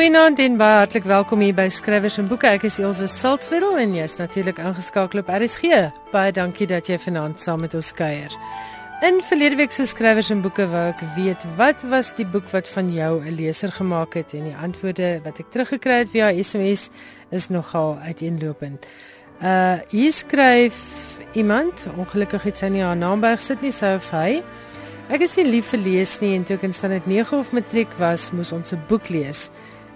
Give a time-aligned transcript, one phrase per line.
[0.00, 2.48] Goeienaand en baie hartlik welkom hier by Skrywers en Boeke.
[2.48, 5.82] Ek is Elsje Saltzwedel en jy's natuurlik ingeskakel op RSG.
[6.08, 8.32] Baie dankie dat jy vanaand saam met ons kuier.
[9.04, 12.70] In verlede week se Skrywers en Boeke wou ek weet wat was die boek wat
[12.72, 16.88] van jou 'n leser gemaak het en die antwoorde wat ek teruggekry het via SMS
[17.30, 18.86] is nogal uiteenlopend.
[19.42, 20.80] Uh hier skryf
[21.34, 24.42] iemand, ongelukkig het sy nie haar naam bygesit nie, sou hy
[25.10, 27.90] Ek is nie lief vir lees nie en toe ek in standaard 9 of matriek
[27.98, 29.50] was, moes ons 'n boek lees.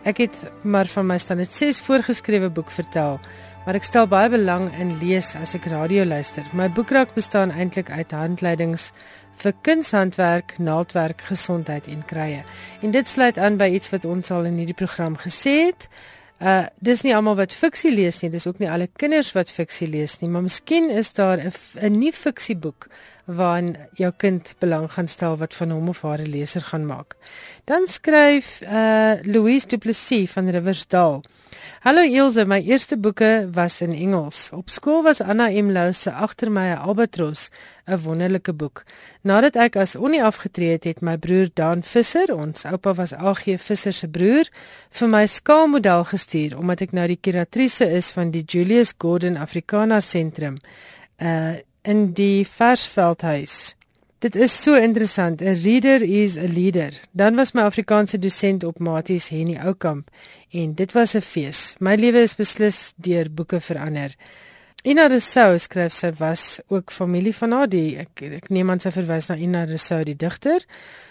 [0.05, 0.37] Ek het
[0.69, 3.15] maar van my standaard 6 voorgeskrewe boek vertel,
[3.65, 6.45] maar ek stel baie belang in lees as ek radio luister.
[6.53, 8.91] My boekrak bestaan eintlik uit handleidings
[9.41, 12.43] vir kunshandwerk, naaldwerk, gesondheid en krye.
[12.85, 15.89] En dit sluit aan by iets wat ons al in hierdie program gesê het.
[16.37, 19.89] Uh dis nie almal wat fiksie lees nie, dis ook nie alle kinders wat fiksie
[19.89, 22.89] lees nie, maar miskien is daar 'n 'n nuwe fiksieboek
[23.25, 27.17] waarin jou kind belang gaan stel wat van hom of haar 'n leser gaan maak.
[27.65, 31.23] Dan skryf uh Louise Du Plessis van Riversdal.
[31.81, 34.51] Hallo Ilse, my eerste boeke was in Engels.
[34.53, 35.71] Op skool was Anna M.
[35.71, 37.51] Lou se Agter my 'n albatros
[37.87, 38.85] 'n wonderlike boek.
[39.23, 43.45] Nadat ek as onie afgetree het, het my broer Dan Visser, ons oupa was AG
[43.59, 44.49] Visser se broer,
[44.91, 50.01] vir my skaalmodel gestuur omdat ek nou die kuratrice is van die Julius Gordon Africana
[50.01, 50.57] Sentrum.
[51.19, 53.75] Uh in die Versveldhuis.
[54.25, 55.43] Dit is so interessant.
[55.43, 56.93] 'n Reader is 'n leader.
[57.11, 60.09] Dan was my Afrikaanse dosent op Maties Henny Oukamp
[60.51, 61.75] en dit was 'n fees.
[61.79, 64.15] My lewe is beslis deur boeke verander.
[64.83, 68.91] Ina Rousseau skryf sy was ook familie van haar die ek ek neem aan sy
[68.91, 70.65] verwys na Ina Rousseau die digter.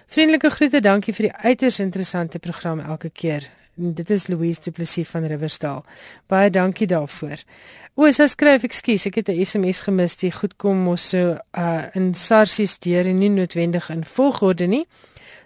[0.07, 3.50] Vriendelike groete, dankie vir die uiters interessante program elke keer.
[3.78, 5.85] En dit is Louise Du Plessis van Riversdal.
[6.28, 7.41] Baie dankie daarvoor.
[7.93, 10.15] O, sy skryf, ekskuus, ek het 'n SMS gemis.
[10.17, 14.85] Die goed kom mos so uh in sarsies deur en nie noodwendig in volgorde nie.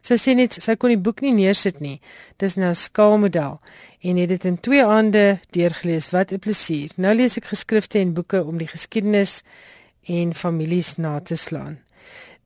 [0.02, 2.00] Sy sê net sy kon die boek nie neersit nie.
[2.38, 3.60] Dis nou skaalmodel
[4.02, 6.10] en het dit in 2 aande deurgelees.
[6.12, 6.90] Wat 'n plesier.
[6.96, 9.44] Nou lees ek geskrifte en boeke om die geskiedenis
[10.06, 11.87] en families na te slaan.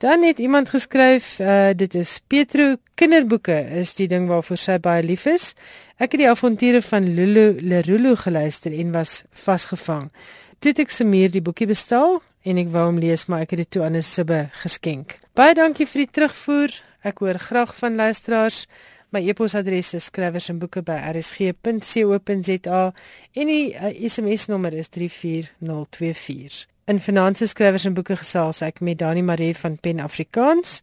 [0.01, 5.03] Dan het iemand geskryf, uh dit is Petro kinderboeke is die ding waarvoor sy baie
[5.05, 5.53] lief is.
[6.01, 10.11] Ek het die avonture van Lulu Lerulu geluister en was vasgevang.
[10.57, 13.71] Toe ek Samir die boekie bestel en ek wou hom lees, maar ek het dit
[13.77, 15.21] toe aan 'n sibbe geskenk.
[15.37, 16.69] Baie dankie vir die terugvoer.
[17.03, 18.67] Ek hoor graag van luisteraars.
[19.11, 22.93] My e-posadres is skrywersenboeke@rsg.co.za
[23.33, 26.70] en die uh, SMS nommer is 34024.
[26.91, 30.81] In Finansies skrywers en boeke gesels ek met Dani Maree van Pen Afrikaans.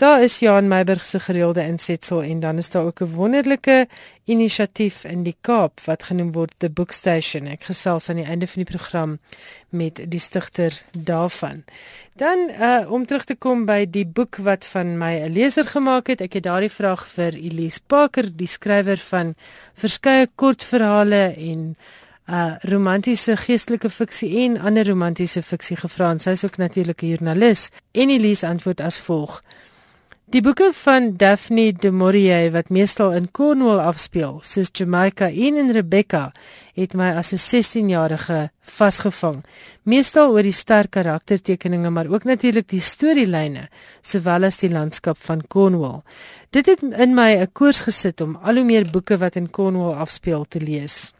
[0.00, 3.86] Daar is Jan Meiburg se gereelde insetsel en dan is daar ook 'n wonderlike
[4.24, 7.46] inisiatief in die Kaap wat genoem word The Book Station.
[7.46, 9.18] Ek gesels aan die einde van die program
[9.68, 11.64] met die stigter daarvan.
[12.16, 16.06] Dan uh om terug te kom by die boek wat van my 'n leser gemaak
[16.06, 16.20] het.
[16.20, 19.34] Ek het daardie vraag vir Elise Parker, die skrywer van
[19.74, 21.76] verskeie kortverhale en
[22.30, 27.06] uh romantiese geestelike fiksie en ander romantiese fiksie gevra en sy is ook natuurlik 'n
[27.06, 27.70] joernalis.
[27.92, 29.42] En Elise antwoord as volg:
[30.30, 35.72] Die boeke van Daphne du Maurier wat meestal in Cornwall afspeel, soos Jamaica en in
[35.74, 36.32] Rebecca,
[36.78, 39.42] het my as 'n 16-jarige vasgevang.
[39.82, 43.68] Meestal oor die sterk karaktertekeninge, maar ook natuurlik die storielyne,
[44.02, 46.02] sowel as die landskap van Cornwall.
[46.50, 49.94] Dit het in my 'n koers gesit om al hoe meer boeke wat in Cornwall
[49.94, 51.12] afspeel te lees.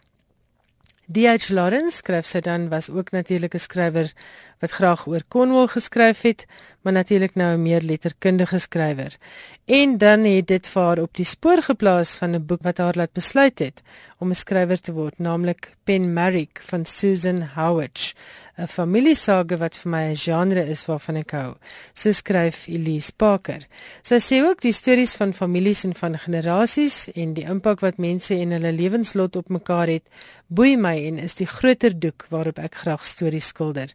[1.10, 1.50] D.H.
[1.50, 4.12] Lawrence skryf sy dan was ook natuurlik 'n skrywer
[4.60, 6.46] wat graag oor Cornwall geskryf het,
[6.80, 9.16] maar natuurlik nou 'n meer letterkundige skrywer.
[9.64, 12.96] En dan het dit vir haar op die spoor geplaas van 'n boek wat haar
[12.96, 13.82] laat besluit het
[14.18, 18.14] om 'n skrywer te word, naamlik Pen Marrick van Susan Howard.
[18.60, 21.54] 'n familiesage wat vir my 'n genre is waarvan ek hou.
[21.94, 23.66] So skryf Elise Parker.
[24.02, 28.34] Sy sê ook die stories van families en van generasies en die impak wat mense
[28.34, 30.02] en hulle lewenslot op mekaar het,
[30.46, 33.88] boei my en is die groter doek waarop ek graag stories skilder.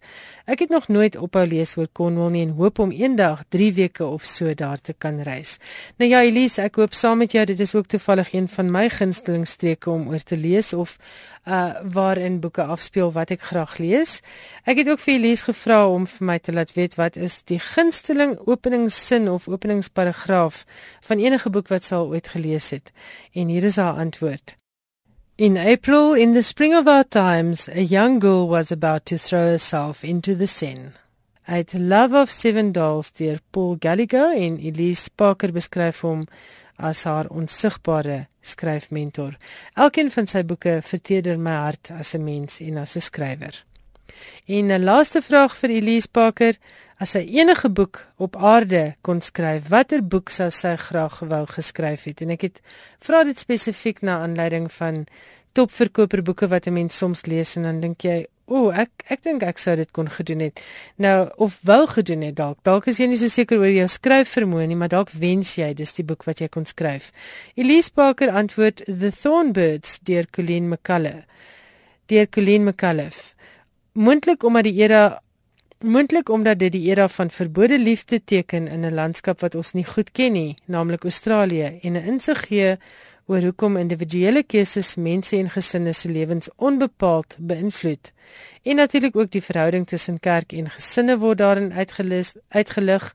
[0.46, 4.06] Ek het nog nooit ophou lees oor Cornwall nie en hoop om eendag 3 weke
[4.06, 5.57] of so daar te kan reis.
[5.98, 8.90] Nou ja Elise, ek hoop saam met jou dit is ook toevallig een van my
[8.90, 10.98] gunsteling streke om oor te lees of
[11.46, 14.19] uh waarin boeke afspeel wat ek graag lees.
[14.66, 17.60] Ek het ook vir Elise gevra om vir my te laat weet wat is die
[17.60, 20.66] gunsteling openingssin of openingsparagraaf
[21.01, 22.94] van enige boek wat sy al ooit gelees het.
[23.34, 24.56] En hier is haar antwoord.
[25.38, 29.52] In April in the spring of our times a young girl was about to throw
[29.52, 30.94] herself into the Seine.
[31.46, 36.24] Uit Love of Seven Dolls deur Paul Gallagher en Elise Parker beskryf hom
[36.80, 39.36] as haar onsigbare skryfmentor.
[39.76, 43.60] Elkeen van sy boeke verteder my hart as 'n mens en as 'n skrywer.
[44.46, 46.54] En 'n laaste vraag vir Elise Parker,
[46.98, 52.04] as sy enige boek op aarde kon skryf, watter boek sou sy graag wou geskryf
[52.04, 52.22] het?
[52.22, 52.62] En ek het
[53.00, 55.06] vra dit spesifiek na aanleiding van
[55.52, 59.58] topverkoperboeke wat 'n mens soms lees en dan dink jy, O, ek ek dink ek
[59.58, 60.60] sou dit kon gedoen het.
[61.02, 62.60] Nou of wou gedoen het dalk.
[62.62, 65.96] Dalk is jy nie so seker oor jou skryfvermoë nie, maar dalk wens jy dis
[65.98, 67.10] die boek wat jy kon skryf.
[67.58, 71.26] Elise Parker antwoord The Thornbirds deur Colleen McCullough.
[72.06, 73.34] Deur Colleen McCullough.
[73.96, 75.22] Moontlik omdat die era
[75.80, 79.86] moontlik omdat dit die era van verbode liefde teken in 'n landskap wat ons nie
[79.86, 82.78] goed ken nie, naamlik Australië en 'n insig gee
[83.26, 88.12] oor hoekom individuele keuses mense en gesinne se lewens onbepaald beïnvloed.
[88.64, 93.14] En natuurlik ook die verhouding tussen kerk en gesinne word daarin uitgelis uitgelig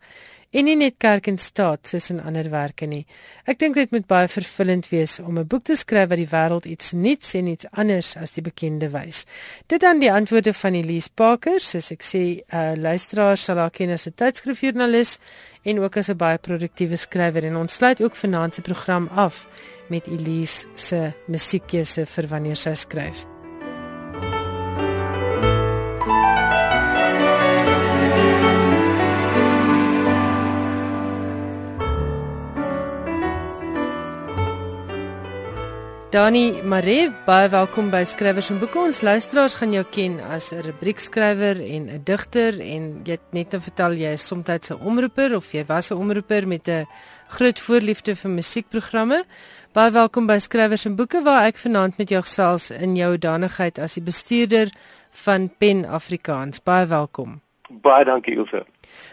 [0.51, 3.05] en nie net kerk en staat soos in ander werke nie.
[3.47, 6.67] Ek dink dit moet baie vervullend wees om 'n boek te skryf wat die wêreld
[6.67, 9.27] iets nuuts en iets anders as die bekende wys.
[9.67, 13.71] Dit dan die antwoorde van Elise Parker, soos ek sê, 'n uh, luisteraar sal haar
[13.71, 15.19] ken as 'n tydskrifjoernalis
[15.65, 19.47] en ook as 'n baie produktiewe skrywer en ons sluit ook vanaand se program af
[19.89, 23.30] met Elise se musiekkeuse vir wanneer sy skryf.
[36.11, 38.81] Dani Maree, baie welkom by Skrywers en Boeke.
[38.83, 43.51] Ons luisteraars gaan jou ken as 'n rubriekskrywer en 'n digter en jy het net
[43.51, 46.87] te vertel jy is soms 'n omroeper of jy was 'n omroeper met 'n
[47.29, 49.25] groot voorliefde vir musiekprogramme.
[49.73, 53.79] Baie welkom by Skrywers en Boeke waar ek vanaand met jou gesels in jou danigheid
[53.79, 54.69] as die bestuurder
[55.11, 56.61] van Pen Afrikaans.
[56.63, 57.41] Baie welkom.
[57.69, 58.67] Baie dankie Ilse.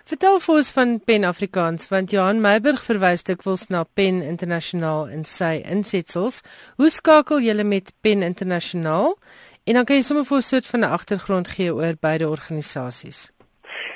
[0.07, 5.25] Vertel vir ons van Pen Afrikaans want Johan Meiburg verwys dikwels na Pen Internasionaal in
[5.27, 6.38] sy insetsels.
[6.80, 9.18] Hoe skakel julle met Pen Internasionaal?
[9.68, 13.31] En dan kan jy sommer vir 'n soort van 'n agtergrond gee oor beide organisasies.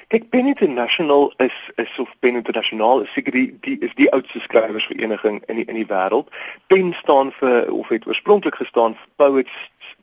[0.09, 4.39] Kyk, Pen International is is of Pen International is seker die die is die oudste
[4.39, 6.27] skrywersvereniging in die in die wêreld.
[6.67, 9.55] Pen staan vir of het oorspronklik gestaan vir Poets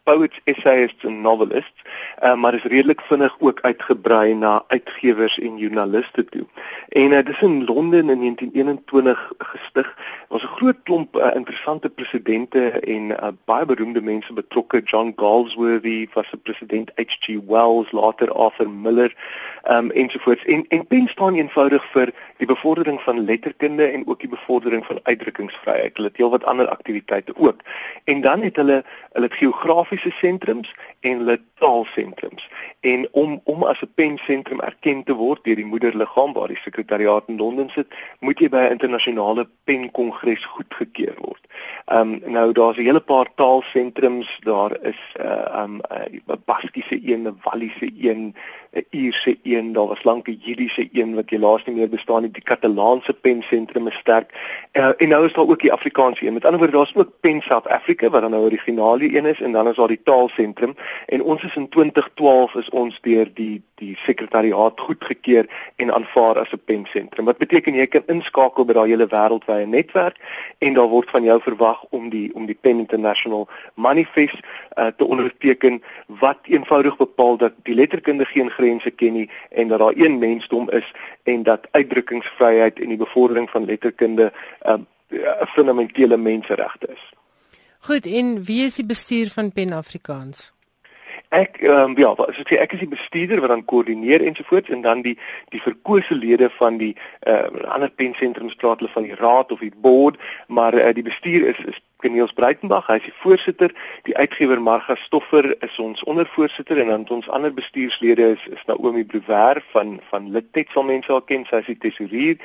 [0.09, 1.83] poets, essayists en novelists,
[2.23, 6.47] uh, maar is redelik vinnig ook uitgebrei na uitgewers en joernaliste toe.
[6.89, 9.91] En uh, dis in Londen in 1921 gestig.
[10.29, 14.81] Ons 'n groot klomp uh, interessante presidente en uh, baie beroemde mense betrokke.
[14.85, 17.39] John Galsworthy was 'n president, H.G.
[17.47, 19.13] Wells, later Arthur Miller,
[19.71, 20.45] um, ensovoorts.
[20.45, 25.01] En en pen staan eenvoudig vir die bevordering van letterkunde en ook die bevordering van
[25.03, 25.97] uitdrukkingsvryheid.
[25.97, 27.61] Hulle het heelwat ander aktiwiteite ook.
[28.05, 32.49] En dan het hulle hulle geografies geografiese sentrums en hulle taalsentrums.
[32.81, 37.25] En om om as 'n pensentrum erken te word deur die moederliggaam waar die sekretariaat
[37.27, 37.87] in Londen sit,
[38.21, 41.43] moet jy by 'n internasionale penkongres goedgekeur word.
[41.87, 46.37] Ehm um, nou daar's 'n hele paar taalsentrums, daar is 'n uh, um 'n uh,
[46.45, 48.35] Baskiese een, 'n Walliese een,
[48.73, 52.31] 'n Ierse een, daar was lank 'n Jidiese een wat helaas nie meer bestaan nie.
[52.31, 54.29] Die Katalaanse pensentrum is sterk.
[54.73, 56.33] Uh, en nou is daar ook die Afrikaanse een.
[56.33, 59.41] Met ander woorde, daar's ook Pen South Africa wat dan nou 'n originele een is
[59.41, 60.77] en dan is daar die taalsentrum
[61.07, 66.53] en ons is in 2012 is ons deur die die sekretariaat goedgekeur en aanvaar as
[66.53, 67.25] 'n pensentrum.
[67.25, 70.17] Wat beteken jy kan inskakel by daai hele wêreldwye netwerk
[70.59, 74.41] en daar word van jou verwag om die om die Pen International Manifest
[74.79, 79.79] uh, te onderteken wat eenvoudig bepaal dat die letterkunde geen grense ken nie en dat
[79.79, 80.93] daar een mensdom is
[81.23, 87.18] en dat uitdrukkingsvryheid en die bevordering van letterkunde 'n uh, fundamentele menseregte is.
[87.79, 90.53] Goed, en wie is die bestuur van Pen Afrikaans?
[91.29, 94.73] Ek ehm um, ja, as ek sê ek is die bestuurder wat dan koördineer ensovoorts
[94.73, 95.19] en dan die
[95.53, 99.61] die verkose lede van die ehm uh, ander pensentrums praat hulle van die raad of
[99.61, 100.17] die board,
[100.49, 103.73] maar uh, die bestuur is is Keniels Breitenberg, hy is die voorsitter,
[104.07, 109.05] die uitgewer Marga Stoffer is ons ondervoorsitter en dan ons ander bestuurslede is is Naomi
[109.05, 112.39] Brouwer van van Litet sal mense al ken, sy is die tesourier,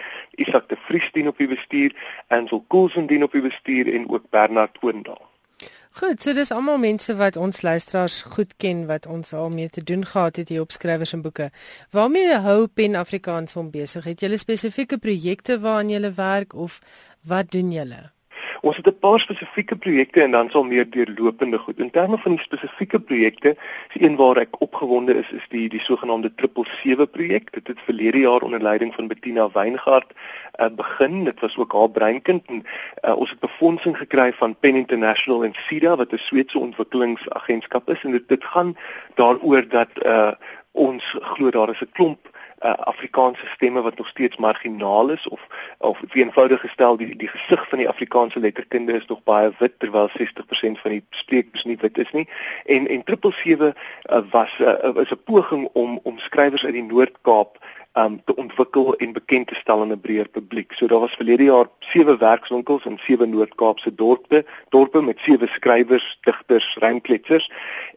[0.44, 1.96] Isak de Vries dien op die bestuur,
[2.28, 5.22] Ansel Koolsen dien op die bestuur en ook Bernard Oendal.
[5.94, 9.84] Goed, so dis almal mense wat ons luisteraars goed ken wat ons al mee te
[9.86, 11.52] doen gehad het hier op skrywers en boeke.
[11.94, 14.08] Waarmee hou Pen Afrikaans hom besig?
[14.10, 16.80] Het julle spesifieke projekte waaraan julle werk of
[17.30, 18.02] wat doen julle?
[18.62, 21.80] Ons het 'n paar spesifieke projekte en dan sal meer deurlopende goed.
[21.80, 23.56] In terme van die spesifieke projekte,
[23.94, 27.52] is een waar ek opgewonde is, is die die sogenaamde 777 projek.
[27.54, 30.12] Dit het verlede jaar onder leiding van Bettina Weingart
[30.60, 31.24] uh, begin.
[31.24, 32.64] Dit was ook haar breinkind en
[33.02, 38.04] uh, ons het befondsing gekry van Pen International en SIDA wat 'n Sweedse ontwikkelingsagentskap is
[38.04, 38.78] en dit dit gaan
[39.16, 40.32] daaroor dat uh,
[40.72, 42.33] ons glo daar is 'n klomp
[42.64, 45.42] uh, Afrikaanse stemme wat nog steeds marginaal is of
[45.78, 50.10] of eenvoudig gestel die die gesig van die Afrikaanse letterkunde is nog baie wit terwyl
[50.10, 52.28] 60% van die sprekers nie wit is nie
[52.66, 53.74] en en 777
[54.10, 57.60] uh, was uh, is 'n poging om om skrywers uit die Noord-Kaap
[57.94, 60.74] um te ontwikkel en bekend te stel aan 'n breër publiek.
[60.74, 66.18] So daar was verlede jaar sewe werkswinkels in sewe Noord-Kaapse dorpe, dorpe met sewe skrywers,
[66.22, 67.52] digters, rymkletsers.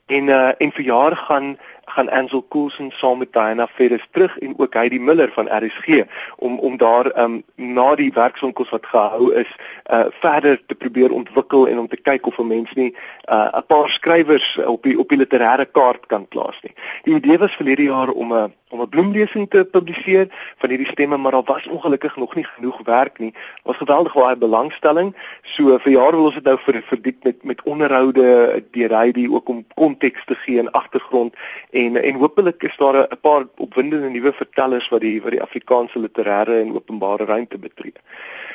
[0.07, 4.59] En uh en vir jare gaan gaan Ansel Coulson saam met Diana Ferris terug en
[4.59, 6.03] ook Heidi Miller van RSG
[6.37, 9.57] om om daar um na die werkswinkels wat gehou is
[9.91, 12.95] uh verder te probeer ontwikkel en om te kyk of 'n mens nie
[13.31, 16.75] uh 'n paar skrywers op die op die literêre kaart kan plaas nie.
[17.03, 20.27] Die idee was verlede jaar om 'n om 'n bloemlesing te publiseer
[20.59, 23.35] van hierdie stemme maar daar was ongelukkig nog nie genoeg werk nie.
[23.63, 25.17] Ons geweldig baie belangstelling.
[25.43, 29.49] So vir jare wil ons dit nou vir verdiep met met onderhoude deur Heidi ook
[29.49, 29.65] om
[29.97, 31.35] konteks te gee en agtergrond
[31.71, 35.99] en en hopelik is daar 'n paar opwindende nuwe vertellers wat die wat die Afrikaanse
[35.99, 37.93] literêre en openbare ruimte betree.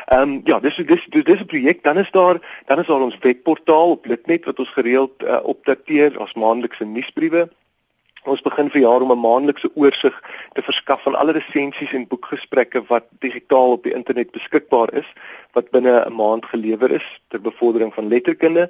[0.07, 1.83] Ehm um, ja, dis dis dis dis 'n projek.
[1.83, 6.19] Dan is daar dan is daar ons webportaal op Litnet wat ons gereeld uh, opdateer
[6.19, 7.49] as maandelikse nuusbriewe.
[8.23, 12.83] Ons begin vir jaar om 'n maandelikse oorsig te verskaf van alle resensies en boekgesprekke
[12.87, 15.09] wat digitaal op die internet beskikbaar is
[15.53, 18.69] wat binne 'n maand gelewer is ter bevordering van letterkunde.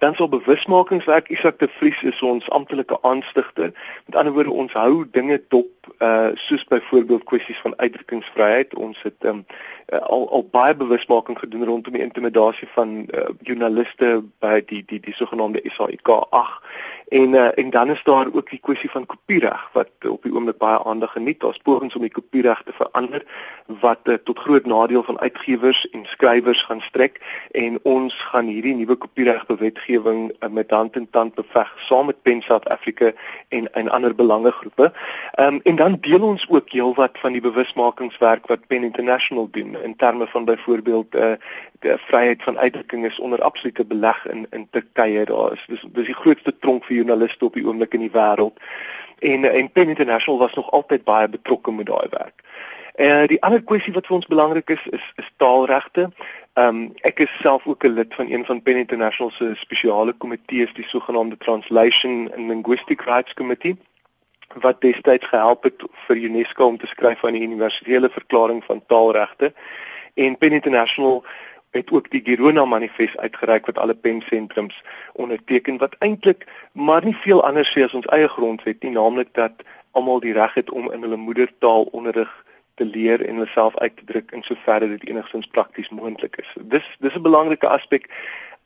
[0.00, 3.72] Dan sal bewusmakingswerk Isak de Vries is ons amptelike aanstigter.
[4.06, 8.74] Met ander woorde ons hou dinge dop uh soos byvoorbeeld kwessies van uitdrukkingsvryheid.
[8.74, 9.44] Ons het um,
[9.92, 15.00] uh, al al baie bewusmaking gedoen rondom die intimidasie van uh, joernaliste by die die
[15.04, 16.64] die sogenaamde SAIK 8
[17.10, 20.58] En uh, en dan is daar ook die kwessie van kopiereg wat op die oomblik
[20.58, 21.40] baie aandag geniet.
[21.40, 23.24] Daar's pogings om die kopiereg te verander
[23.66, 27.18] wat uh, tot groot nadeel van uitgewers en skrywers gaan strek
[27.50, 32.42] en ons gaan hierdie nuwe kopieregwetgewing uh, met hand in tand beveg saam met Pen
[32.42, 33.12] South Africa
[33.48, 34.92] en en ander belangegroepe.
[35.32, 39.82] Ehm um, en dan deel ons ook heelwat van die bewusmakingswerk wat Pen International doen
[39.82, 41.32] in terme van byvoorbeeld uh,
[41.78, 45.24] die vryheid van uitdrukking is onder absolute beleg in in Turkye.
[45.24, 48.60] Daar is dis dis die grootste tronk vir joernaliste op die oomblik in die wêreld.
[49.18, 52.42] En en Pen International was nog altyd baie betrokke met daai werk.
[52.94, 56.10] En uh, die ander kwessie wat vir ons belangrik is is is taalregte.
[56.60, 60.12] Ehm um, ek is self ook 'n lid van een van Pen International se spesiale
[60.12, 63.76] komitees, die sogenaamde Translation and Linguistic Rights Committee
[64.54, 69.52] wat destyds gehelp het vir UNESCO om te skryf aan die universele verklaring van taalregte.
[70.14, 71.24] En Pen International
[71.70, 77.44] het ook die Girona manifest uitgereik wat alle pensentrums onderteken wat eintlik maar nie veel
[77.44, 79.52] anders sê as ons eie grondwet nie naamlik dat
[79.90, 82.44] almal die reg het om in hulle moedertaal onderrig
[82.80, 86.52] te leer en hulle self uit te druk in soverre dit enigstens prakties moontlik is.
[86.74, 88.08] Dis dis 'n belangrike aspek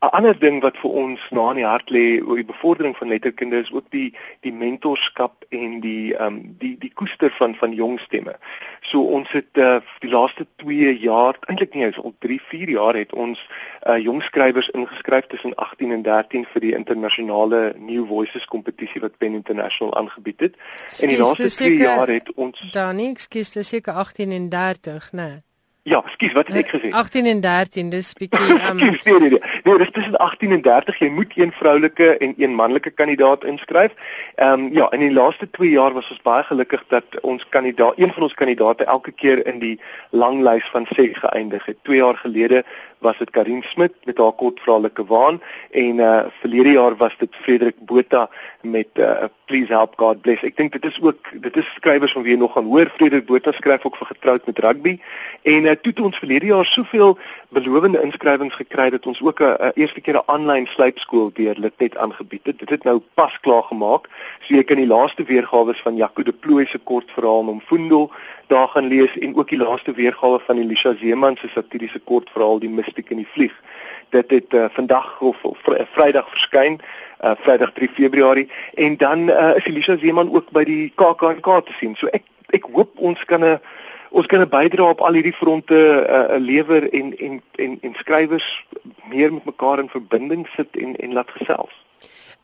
[0.05, 3.07] 'n ander ding wat vir ons na in die hart lê oor die bevordering van
[3.07, 7.73] letterkunde is ook die die mentorskap en die ehm um, die die koester van van
[7.73, 8.35] jong stemme.
[8.81, 12.95] So ons het uh, die laaste 2 jaar, eintlik nie eens al 3, 4 jaar
[12.95, 13.47] het ons
[13.87, 19.17] uh, jong skrywers ingeskryf tussen 18 en 13 vir die internasionale New Voices kompetisie wat
[19.17, 20.55] Pen International aangebied het.
[21.01, 25.11] En die laaste 2 jaar het ons Dan nie, ekskuus, dis seker 18 en 30,
[25.11, 25.27] né?
[25.27, 25.43] Nee.
[25.85, 26.89] Ja, skus, wat het ek gesê?
[26.97, 29.41] 18 en 13, dis bietjie um nee, nee, nee.
[29.63, 30.97] Nee, dis tussen 18 en 30.
[30.97, 33.93] Jy moet een vroulike en een manlike kandidaat inskryf.
[34.35, 38.01] Ehm um, ja, in die laaste 2 jaar was ons baie gelukkig dat ons kandidaat,
[38.01, 39.75] een van ons kandidaate elke keer in die
[40.09, 41.77] lang lys van 6 geëindig het.
[41.83, 42.63] 2 jaar gelede
[43.05, 47.77] was dit Karin Smit met haar kortverhaalike waan en uh verlede jaar was dit Frederik
[47.79, 48.29] Botha
[48.61, 50.41] met uh Please Help God Bless.
[50.41, 52.89] Ek dink dit is ook dit is skrywers van wie jy nog gaan hoor.
[52.97, 54.95] Frederik Botha skryf ook vir getroud met rugby
[55.53, 57.17] en uh toe het ons verlede jaar soveel
[57.55, 62.45] belowende inskrywings gekry dat ons ook 'n eerste keer 'n aanlyn slypskool deur Litnet aangebied
[62.45, 62.59] het.
[62.59, 64.09] Dit het nou pas klaar gemaak.
[64.41, 68.09] So jy kan die laaste weergawe van Jaco de Plooy se kortverhaal Nomfundo
[68.47, 72.69] daar gaan lees en ook die laaste weergawe van Elisha Zeeman se satiriese kortverhaal Die
[72.69, 73.53] Mystiek in die Vlieg.
[74.09, 75.57] Dit het uh, vandag of, of
[75.91, 76.79] Vrydag verskyn,
[77.23, 81.73] uh, Vrydag 3 Februarie en dan uh, is Elisha Zeeman ook by die KAKNK te
[81.79, 81.95] sien.
[81.95, 82.23] So ek
[82.53, 83.59] ek hoop ons kan 'n
[84.09, 88.65] ons kan 'n bydrae op al hierdie fronte uh, lewer en en en en skrywers
[89.09, 91.84] meer met mekaar in verbinding sit en en laat gesels.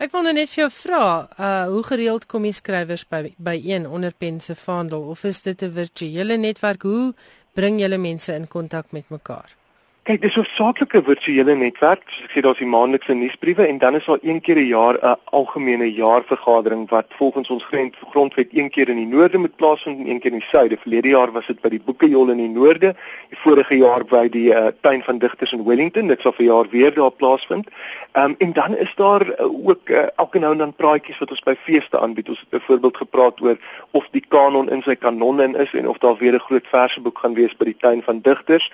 [0.02, 1.02] Ek wil net vir jou vra,
[1.38, 5.62] uh hoe gereeld kom die skrywers by by een onder pense vaandel of is dit
[5.62, 6.82] 'n virtuele netwerk?
[6.82, 7.14] Hoe
[7.54, 9.61] bring julle mense in kontak met mekaar?
[10.04, 12.02] Kyk, dis 'n saaklike virtuele netwerk.
[12.10, 14.98] Soos ek sê, daar's die maandelikse nuusbriewe en dan is daar een keer 'n jaar
[14.98, 20.00] 'n algemene jaarvergadering wat volgens ons grond, grondwet een keer in die noorde moet plaasvind
[20.00, 20.78] en een keer in die suide.
[20.78, 22.96] Verlede jaar was dit by die Boekejol in die noorde,
[23.30, 26.08] die vorige jaar by die uh, tuin van digters in Wellington.
[26.08, 27.68] Dit sal vir jaar weer daar plaasvind.
[28.12, 31.30] Ehm um, en dan is daar uh, ook uh, elke nou en dan praatjies wat
[31.30, 32.30] ons by feeste aanbied.
[32.30, 33.58] Ons het byvoorbeeld gepraat oor
[33.92, 37.18] of die kanon in sy kanonne in is en of daar weer 'n groot verseboek
[37.20, 38.72] gaan wees by die tuin van digters.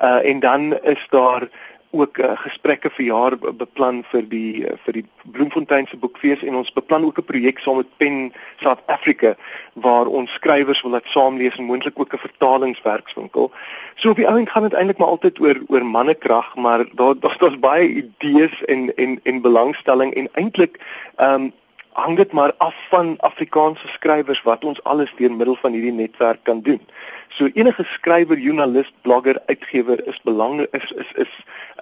[0.00, 1.48] Uh en dan is daar
[1.90, 6.54] ook uh, gesprekke vir jaar beplan vir die uh, vir die Bloemfontein se boekfees en
[6.60, 8.32] ons beplan ook 'n projek saam met Pen
[8.62, 9.34] South Africa
[9.74, 13.50] waar ons skrywers wil laat saamlees en moontlik ook 'n vertalingswerkswinkel.
[13.94, 17.38] So op die ouend gaan dit eintlik maar altyd oor oor mannekrag, maar daar daar's
[17.38, 20.78] daar baie idees en en en belangstelling en eintlik
[21.16, 21.52] ehm um,
[22.02, 26.42] hang dit maar af van Afrikaanse skrywers wat ons alles deur middel van hierdie netwerk
[26.48, 26.80] kan doen.
[27.28, 31.32] So enige skrywer, joernalis, blogger, uitgewer is belangrik is is is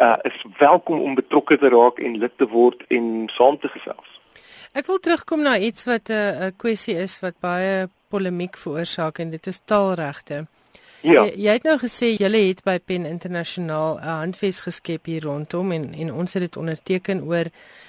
[0.01, 4.19] uh is welkom om betrokke te raak en lid te word en saam te gesels.
[4.73, 9.31] Ek wil terugkom na iets wat uh, 'n kwessie is wat baie polemiek veroorsaak en
[9.31, 10.47] dit is taalregte.
[11.01, 11.25] Ja.
[11.25, 15.73] Jy, jy het nou gesê julle het by Pen Internasionaal 'n handves geskep hier rondom
[15.73, 17.47] en en ons het dit onderteken oor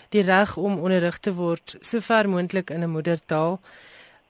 [0.09, 3.59] die reg om onderrig te word sover moontlik in 'n moedertaal.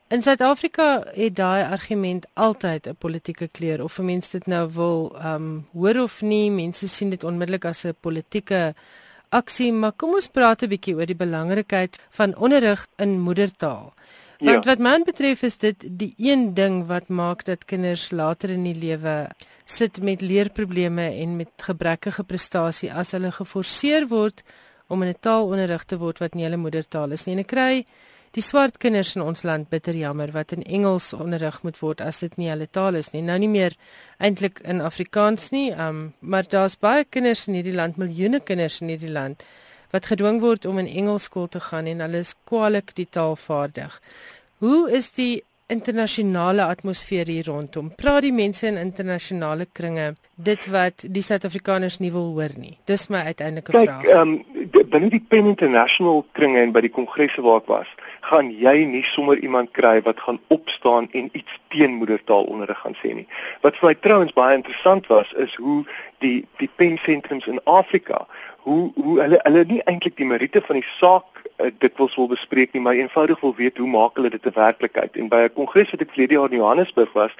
[0.09, 5.35] In Suid-Afrika het daai argument altyd 'n politieke kleur of mense dit nou wil ehm
[5.35, 8.73] um, hoor of nie, mense sien dit onmiddellik as 'n politieke
[9.29, 13.93] aksie, maar kom ons praat 'n bietjie oor die belangrikheid van onderrig in moedertaal.
[14.39, 14.71] Want ja.
[14.71, 18.75] wat my betref is dit die een ding wat maak dat kinders later in die
[18.75, 19.27] lewe
[19.65, 24.43] sit met leerprobleme en met gebrekkige prestasie as hulle geforseer word
[24.87, 27.35] om in 'n taal onderrig te word wat nie hulle moedertaal is nie.
[27.35, 27.85] En ek kry
[28.31, 32.19] die swart kinders in ons land bitter jammer wat in Engels onderrig moet word as
[32.19, 33.21] dit nie hulle taal is nie.
[33.21, 33.75] Nou nie meer
[34.19, 38.87] eintlik in Afrikaans nie, um, maar daar's baie kinders in hierdie land, miljoene kinders in
[38.87, 39.43] hierdie land
[39.91, 43.35] wat gedwing word om in Engels skool te gaan en hulle is kwaliek die taal
[43.39, 44.01] vaardig.
[44.59, 47.91] Hoe is die internasionale atmosfeer hier rondom?
[47.95, 52.77] Praat die mense in internasionale kringe dit wat die Suid-Afrikaners nie wil hoor nie?
[52.89, 54.01] Dis my uiteindelike vraag.
[54.03, 57.89] Kyk, ehm um, binne die Pen International kringe en by die kongresse waar ek was,
[58.25, 63.13] gaan jy nie sommer iemand kry wat gaan opstaan en iets teen moedertaalonderrig gaan sê
[63.21, 63.27] nie.
[63.65, 65.83] Wat vir my trouens baie interessant was is hoe
[66.25, 68.25] die die Pen sentrums in Afrika
[68.69, 72.27] hoe hoe hulle hulle nie eintlik die meriete van die saak uh, dit wil sou
[72.27, 75.15] bespreek nie, maar eenvoudig wil weet hoe maak hulle dit 'n werklikheid.
[75.15, 77.35] En by 'n kongres wat ek verlede jaar in Johannesburg was,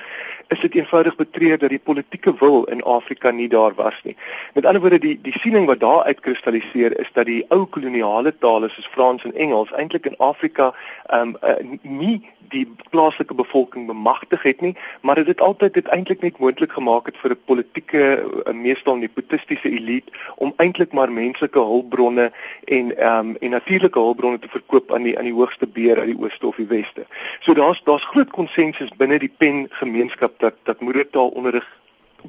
[0.47, 4.15] is dit eenvoudig betreur dat die politieke wil in Afrika nie daar was nie.
[4.53, 8.69] Met ander woorde die die siening wat daar uitkristalliseer is dat die ou koloniale tale
[8.69, 10.73] soos Frans en Engels eintlik in Afrika
[11.07, 16.21] ehm um, nie die plaaslike bevolking bemagtig het nie, maar dit het altyd dit eintlik
[16.21, 21.59] net moontlik gemaak het vir 'n politieke uh, meestal nepotistiese elite om eintlik maar menslike
[21.59, 22.31] hulpbronne
[22.65, 26.13] en ehm um, en natuurlike hulpbronne te verkoop aan die aan die hoogste beheer uit
[26.13, 27.05] die ooste of die weste.
[27.39, 31.67] So daar's daar's groot konsensus binne die pen gemeenskap dat dat moedertaalonderrig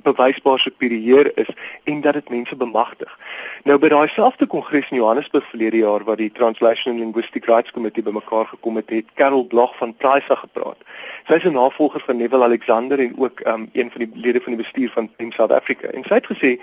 [0.03, 1.49] bewysbaar superieur is
[1.85, 3.19] en dat dit mense bemagtig.
[3.65, 7.71] Nou by daai selfde kongres in Johannesburg verlede jaar waar die Translation and Linguistic Rights
[7.71, 10.79] Committee bymekaar gekom het, het Carol Bloch van Prisa gepraat.
[11.27, 14.55] Sy is 'n navolger van Neville Alexander en ook um, een van die lede van
[14.55, 15.89] die bestuur van Team South Africa.
[15.89, 16.61] En sy het gesê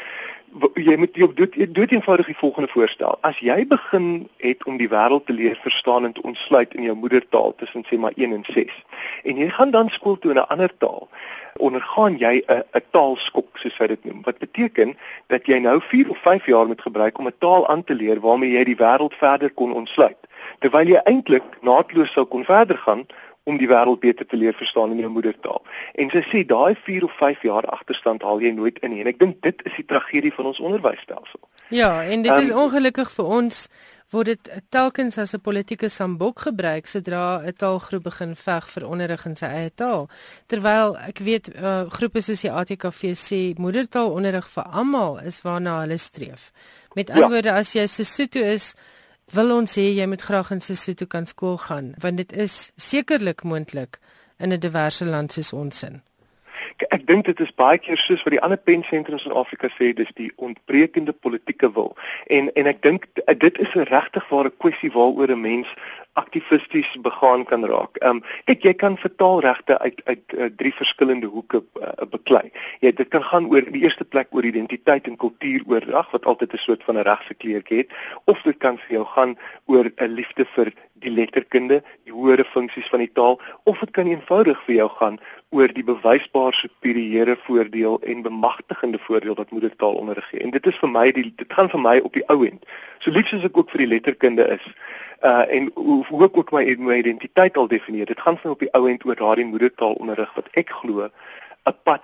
[0.75, 3.17] jy moet jy dood dood eenvoudig die volgende voorstel.
[3.21, 6.95] As jy begin het om die wêreld te leer verstaan en te ontsluit in jou
[6.95, 8.73] moedertaal tussen sê maar 1 en 6
[9.23, 11.07] en jy gaan dan skool toe in 'n ander taal,
[11.57, 14.21] ondergaan jy 'n 'n taalskok soos hy dit noem.
[14.23, 17.83] Wat beteken dat jy nou 4 of 5 jaar moet gebruik om 'n taal aan
[17.83, 20.17] te leer waarmee jy die wêreld verder kon ontsluit.
[20.59, 23.05] Terwyl jy eintlik naadloos sou kon verder gaan
[23.47, 25.61] om die wêreld beter te leer verstaan in jou moedertaal.
[25.95, 29.03] En sy sê daai 4 of 5 jaar agterstand haal jy nooit in nie.
[29.05, 31.39] En ek dink dit is die tragedie van ons onderwysstelsel.
[31.71, 33.67] Ja, en dit um, is ongelukkig vir ons
[34.15, 39.25] word dit telkens as 'n politieke sambok gebruik sodra 'n taalgroep begin veg vir onderrig
[39.25, 40.09] in sy eie taal.
[40.47, 45.97] Terwyl ek weet uh, groepe soos die ATKV sê moedertaalonderrig vir almal is waarna hulle
[45.97, 46.51] streef.
[46.95, 47.29] Met ander ja.
[47.29, 48.75] woorde as jy Sesotho is,
[49.33, 53.43] wil ons sê jy moet graag in Sesotho kan skool gaan want dit is sekerlik
[53.43, 53.99] moontlik
[54.39, 56.01] in 'n diverse land soos ons in.
[56.89, 60.11] Ek dink dit is baie keer soos wat die ander pensentrums in Afrika sê, dis
[60.15, 61.95] die ontbrekende politieke wil.
[62.27, 65.67] En en ek dink dit is 'n regtig ware kwessie waaroor 'n mens
[66.17, 67.99] aktivisties begaan kan raak.
[68.01, 72.51] Ehm um, kyk jy kan vertaalregte uit uit uh, drie verskillende hoeke uh, beklei.
[72.81, 76.53] Jy dit kan gaan oor die eerste plek oor identiteit en kultuur oordrag wat altyd
[76.53, 77.93] 'n soort van 'n regse kleurtjie het
[78.25, 82.87] of dit kan vir jou gaan oor 'n liefde vir die letterkunde, die hoëre funksies
[82.89, 83.37] van die taal
[83.69, 85.19] of dit kan eenvoudig vir jou gaan
[85.55, 90.43] oor die bewysbaar superiëre voordeel en bemagtigende voordeel wat moedertaalonderrig gee.
[90.43, 92.65] En dit is vir my die dit gaan vir my op die ou end.
[92.99, 94.65] So lief soos ek ook vir die letterkunde is,
[95.25, 98.51] uh en hoe, hoe ek ook my my identiteit al definieer, dit gaan vir my
[98.51, 101.09] op die ou end oor daardie moedertaalonderrig wat ek glo
[101.67, 102.03] 'n pad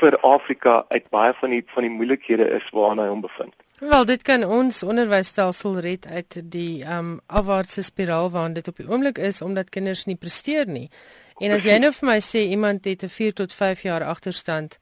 [0.00, 3.54] vir Afrika uit baie van die van die moeilikhede is waarna hy hom bevind.
[3.82, 8.88] Wel, dit kan ons onderwysstelsel red uit die um afwaartse spiraal waarin dit op die
[8.88, 10.88] oomblik is omdat kinders nie presteer nie.
[11.42, 14.78] En as jy nou vir my sê iemand het 'n 4 tot 5 jaar agterstand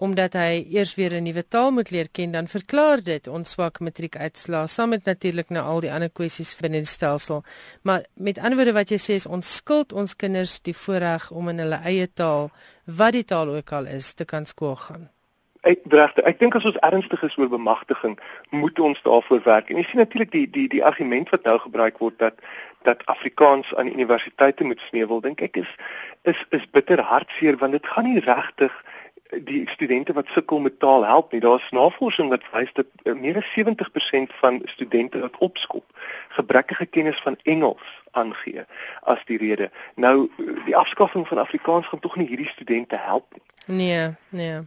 [0.00, 3.80] omdat hy eers weer 'n nuwe taal moet leer ken, dan verklaar dit ons swak
[3.80, 7.44] matriekuitslae saam met natuurlik nou al die ander kwessies binne die stelsel.
[7.82, 11.48] Maar met ander woorde wat jy sê is ons skuld ons kinders die voorreg om
[11.48, 12.50] in hulle eie taal,
[12.84, 15.10] wat die taal ook al is, te kan skool gaan.
[15.62, 18.18] Ek regte, ek dink as ons ernstig is oor bemagtiging,
[18.50, 19.68] moet ons daarvoor werk.
[19.68, 22.34] En jy sien natuurlik die die die argument wat nou gebruik word dat
[22.88, 25.68] dat Afrikaans aan universiteite moet sneuwel, dink ek is
[26.24, 28.72] is is bitter hartseer want dit gaan nie regtig
[29.38, 31.40] die studente wat sukkel met taal help nie.
[31.40, 35.84] Daar's navorsing wat wys dat eh, meer as 70% van studente wat opskop
[36.28, 38.64] gebrekkige kennis van Engels aangee
[39.00, 39.70] as die rede.
[39.94, 40.30] Nou
[40.64, 43.76] die afskaffing van Afrikaans gaan tog nie hierdie studente help nie.
[43.76, 44.60] Nee, nee.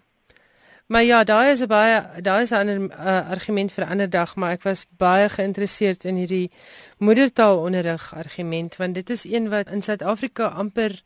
[0.85, 4.09] Maar ja, daar is 'n baie daar is 'n ander uh, argument vir 'n ander
[4.09, 6.51] dag, maar ek was baie geïnteresseerd in hierdie
[6.97, 11.01] moedertaalonderrig argument want dit is een wat in Suid-Afrika amper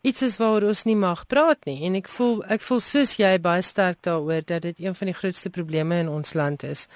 [0.00, 3.34] iets is waaroor ons nie mag praat nie en ek voel ek voel soos jy
[3.42, 6.86] baie sterk daaroor dat dit een van die grootste probleme in ons land is.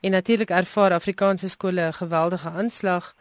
[0.00, 3.14] En natuurlik ervaar Afrikaanse skole 'n geweldige aanslag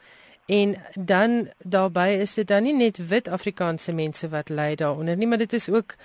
[0.45, 5.28] en dan daarbey is dit dan nie net wit Afrikaanse mense wat ly daaronder nie,
[5.28, 5.95] maar dit is ook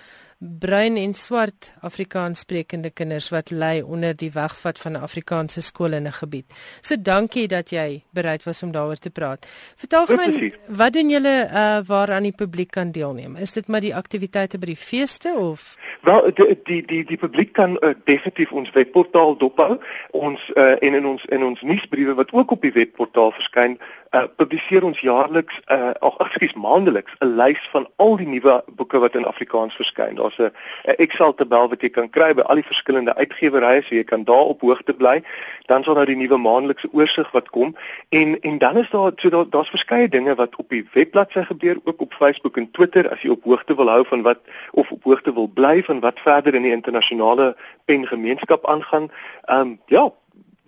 [0.43, 5.93] bruin en swart Afrikaans sprekende kinders wat ly onder die wegvat van 'n Afrikaanse skool
[5.93, 6.47] in 'n gebied.
[6.81, 9.47] So dankie dat jy bereid was om daaroor te praat.
[9.77, 13.37] Vertel vir my, wat doen julle uh waaraan die publiek kan deelneem?
[13.37, 17.53] Is dit maar die aktiwiteite by die feeste of Wel die die die, die publiek
[17.53, 19.79] kan uh, definitief ons webportaal dophou.
[20.11, 23.79] Ons uh en in ons in ons nuusbriewe wat ook op die webportaal verskyn,
[24.13, 28.99] uh publiseer ons jaarliks uh ag ekskuus maandeliks 'n lys van al die nuwe boeke
[28.99, 30.15] wat in Afrikaans verskyn.
[30.15, 30.53] Daar's 'n
[30.99, 34.53] Excel tabel wat jy kan kry by al die verskillende uitgewerye, so jy kan daar
[34.53, 35.23] op hoogte bly.
[35.67, 37.77] Dan sal daar die nuwe maandelikse oorsig wat kom
[38.09, 41.81] en en dan is daar so daar daar's verskeie dinge wat op die webbladsy gebeur,
[41.85, 44.39] ook op Facebook en Twitter as jy op hoogte wil hou van wat
[44.73, 49.11] of op hoogte wil bly van wat verder in die internasionale pengemeenskap aangaan.
[49.45, 50.13] Ehm um, ja,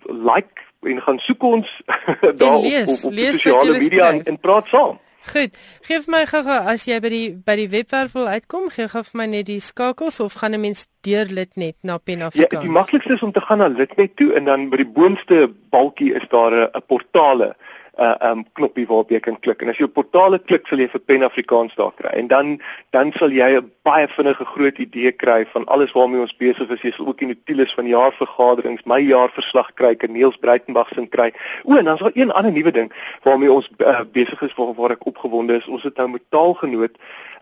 [0.09, 1.70] like en gaan soek ons
[2.42, 5.01] daar lees, op op, op sosiale media en, en praat saam.
[5.25, 5.57] Goed.
[5.88, 9.18] Geef my gou as jy by die by die webwerf wil uitkom, gee gou vir
[9.23, 12.53] my net die skakels of gaan 'n mens deur Litnet na Penafrikaans?
[12.53, 15.49] Ja, die maklikste is om te gaan na Litnet toe en dan by die boonste
[15.70, 17.57] balkie is daar 'n portale
[17.98, 19.62] uh um knoppie waarop jy kan klik.
[19.62, 22.11] En as jy op portale klik sal jy vir Pen Afrikaans daar kry.
[22.18, 22.59] En dan
[22.90, 26.83] dan sal jy 'n baie vinnige groot idee kry van alles waarmee ons besig is.
[26.83, 31.33] Jy sal ook die notules van jaarvergaderings my jaarverslag kry Kneels Breitenberg se kry.
[31.64, 34.74] O en dan is daar een ander nuwe ding waarmee ons uh, besig is waar,
[34.74, 35.66] waar ek opgewonde is.
[35.66, 36.96] Ons het nou met taalgenoot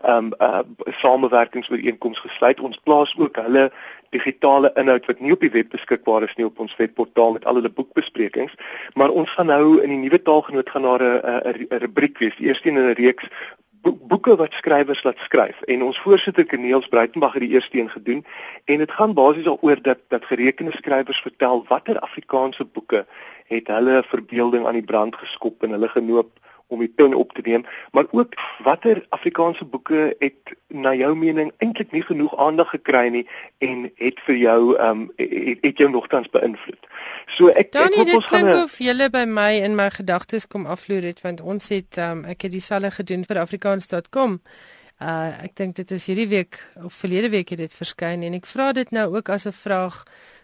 [0.05, 2.59] um uh samewerkingsooreenkoms gesluit.
[2.59, 3.71] Ons plaas ook hulle
[4.13, 7.59] digitale inhoud wat nie op die web beskikbaar is nie op ons webportaal met al
[7.59, 8.53] hulle boekbesprekings,
[8.99, 12.47] maar ons gaan nou in die nuwe taalgenoot gaan daar 'n 'n rubriek wees, die
[12.47, 13.27] eerste in 'n reeks
[13.83, 15.61] boeke wat skrywers laat skryf.
[15.61, 18.25] En ons voorsitter Kneels Breitenberg het die eerste een gedoen
[18.65, 23.05] en dit gaan basies daaroor dat dat gerekende skrywers vertel watter Afrikaanse boeke
[23.45, 26.39] het hulle verbeelding aan die brand geskop en hulle genoop
[26.73, 31.51] om die pen op te neem, maar ook watter Afrikaanse boeke het na jou mening
[31.57, 33.23] eintlik nie genoeg aandag gekry nie
[33.63, 36.91] en het vir jou ehm um, het, het jou nogtans beïnvloed.
[37.27, 40.65] So ek Danny, ek hoop ons gaan of julle by my in my gedagtes kom
[40.65, 44.39] afloer het want ons het ehm um, ek het dieselfde gedoen vir afrikaans.com.
[45.01, 48.45] Uh ek dink dit is hierdie week of verlede week het dit verskyn en ek
[48.47, 50.03] vra dit nou ook as 'n vraag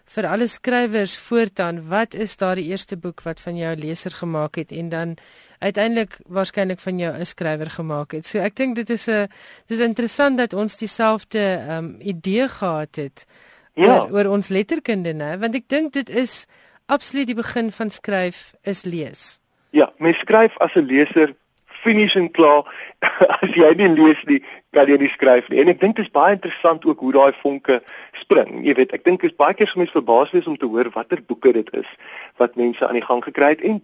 [0.09, 4.71] vir alle skrywers voortaan, wat is daardie eerste boek wat van jou leser gemaak het
[4.71, 5.17] en dan
[5.59, 8.25] uiteindelik waarskynlik van jou 'n skrywer gemaak het.
[8.25, 9.27] So ek dink dit is 'n
[9.67, 13.25] dis interessant dat ons dieselfde ehm um, idee gehad het
[13.73, 13.85] ja.
[13.85, 15.37] oor, oor ons letterkunde, né?
[15.39, 16.45] Want ek dink dit is
[16.85, 19.39] absoluut die begin van skryf is lees.
[19.69, 22.65] Ja, mens skryf as 'n leser finies en klaar.
[23.41, 24.43] As jy nie lees nie,
[24.75, 25.61] kan jy nie skryf nie.
[25.63, 27.79] En ek dink dit is baie interessant ook hoe daai vonke
[28.13, 28.61] spring.
[28.65, 31.23] Jy weet, ek dink dit is baie keer mense verbaas wees om te hoor watter
[31.25, 31.89] boeke dit is
[32.37, 33.81] wat mense aan die gang gekry het en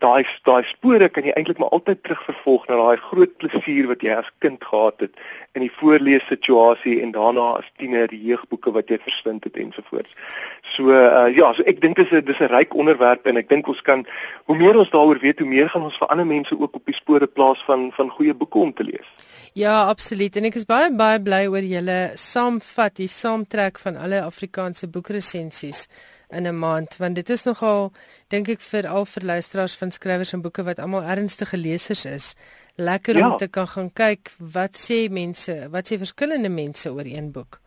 [0.00, 4.16] daai daai spore kan jy eintlik maar altyd terugvervolg na daai groot plesier wat jy
[4.16, 5.14] as kind gehad het
[5.56, 10.12] in die voorlees situasie en daarna as tiener die jeugboeke wat jy verslind het ensovoorts.
[10.74, 13.68] So uh, ja, so ek dink dis 'n dis 'n ryk onderwerp en ek dink
[13.68, 14.04] ons kan
[14.44, 16.94] hoe meer ons daaroor weet, hoe meer gaan ons vir ander mense ook op die
[16.94, 19.08] spore plaas van van goeie boeke om te lees.
[19.56, 20.36] Ja, absoluut.
[20.36, 25.86] En ek is baie baie bly oor julle saamvat, die saamtrek van alle Afrikaanse boekresensies
[26.28, 27.92] in 'n maand want dit is nogal
[28.28, 32.34] dink ek vir al vir luisteraars van skrywers en boeke wat almal ernstige lesers is
[32.76, 33.30] lekker ja.
[33.30, 37.60] om te kan gaan kyk wat sê mense wat sê verskillende mense oor een boek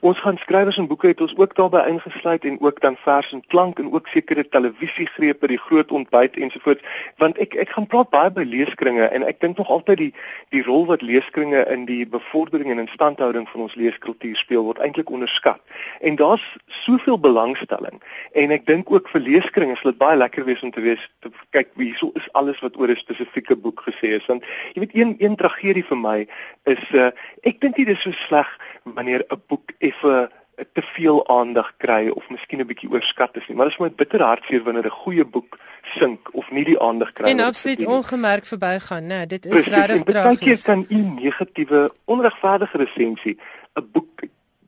[0.00, 3.42] Ons gaan skrywers en boeke het ons ook daarbey ingesluit en ook dan vers en
[3.46, 6.84] klank en ook sekere televisiegrepe, die groot ontbyt ensovoorts,
[7.16, 10.12] want ek ek gaan praat baie by leeskringe en ek dink nog altyd die
[10.54, 15.10] die rol wat leeskringe in die bevordering en instandhouding van ons leeskultuur speel word eintlik
[15.10, 15.60] onderskat.
[16.00, 16.44] En daar's
[16.84, 20.84] soveel belangstelling en ek dink ook vir leeskringe sal dit baie lekker wees om te
[20.84, 24.44] weet te kyk hierso is alles wat oor 'n spesifieke boek gesê is want
[24.74, 26.18] jy weet een een tragedie vir my
[26.64, 27.10] is uh,
[27.42, 28.48] ek dink dit is so sleg
[28.84, 30.30] wanneer 'n boek effe
[30.72, 33.56] te veel aandag kry of miskien 'n bietjie oorskat is nie.
[33.56, 37.12] Maar dit is my bitter hartseer wanneer 'n goeie boek sink of nie die aandag
[37.12, 37.32] kry nie.
[37.32, 39.06] En absoluut ongemerk verbygaan, né?
[39.06, 40.12] Nee, dit is regtig tragies.
[40.12, 43.38] Partykeer kan u negatiewe, onregverdige resensie
[43.74, 44.20] 'n boek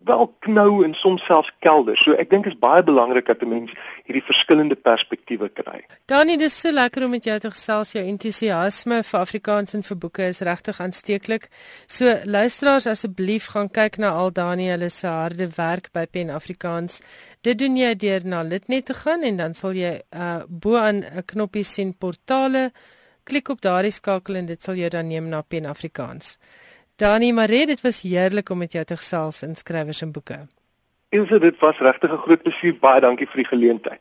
[0.09, 1.97] wel knou en soms selfs kelder.
[1.97, 3.73] So ek dink dit is baie belangrik dat 'n mens
[4.07, 5.85] hierdie verskillende perspektiewe kry.
[6.07, 7.93] Dani, dis so lekker om met jou te gesels.
[7.93, 11.49] Jou entoesiasme vir Afrikaans en vir boeke is regtig aansteeklik.
[11.87, 17.01] So luisteraars asseblief gaan kyk na al Dani se harde werk by Pen Afrikaans.
[17.43, 21.05] Dit doen jy deur na Litnet te gaan en dan sal jy uh bo aan
[21.05, 22.73] 'n knoppie sien portale.
[23.25, 26.39] Klik op daardie skakel en dit sal jou dan neem na Pen Afrikaans.
[26.99, 30.39] Dani Maree, dit was heerlik om met jou te gesels in skrywers en boeke.
[31.15, 32.75] Ilse, dit was regtig 'n groot plesier.
[32.81, 34.01] Baie dankie vir die geleentheid.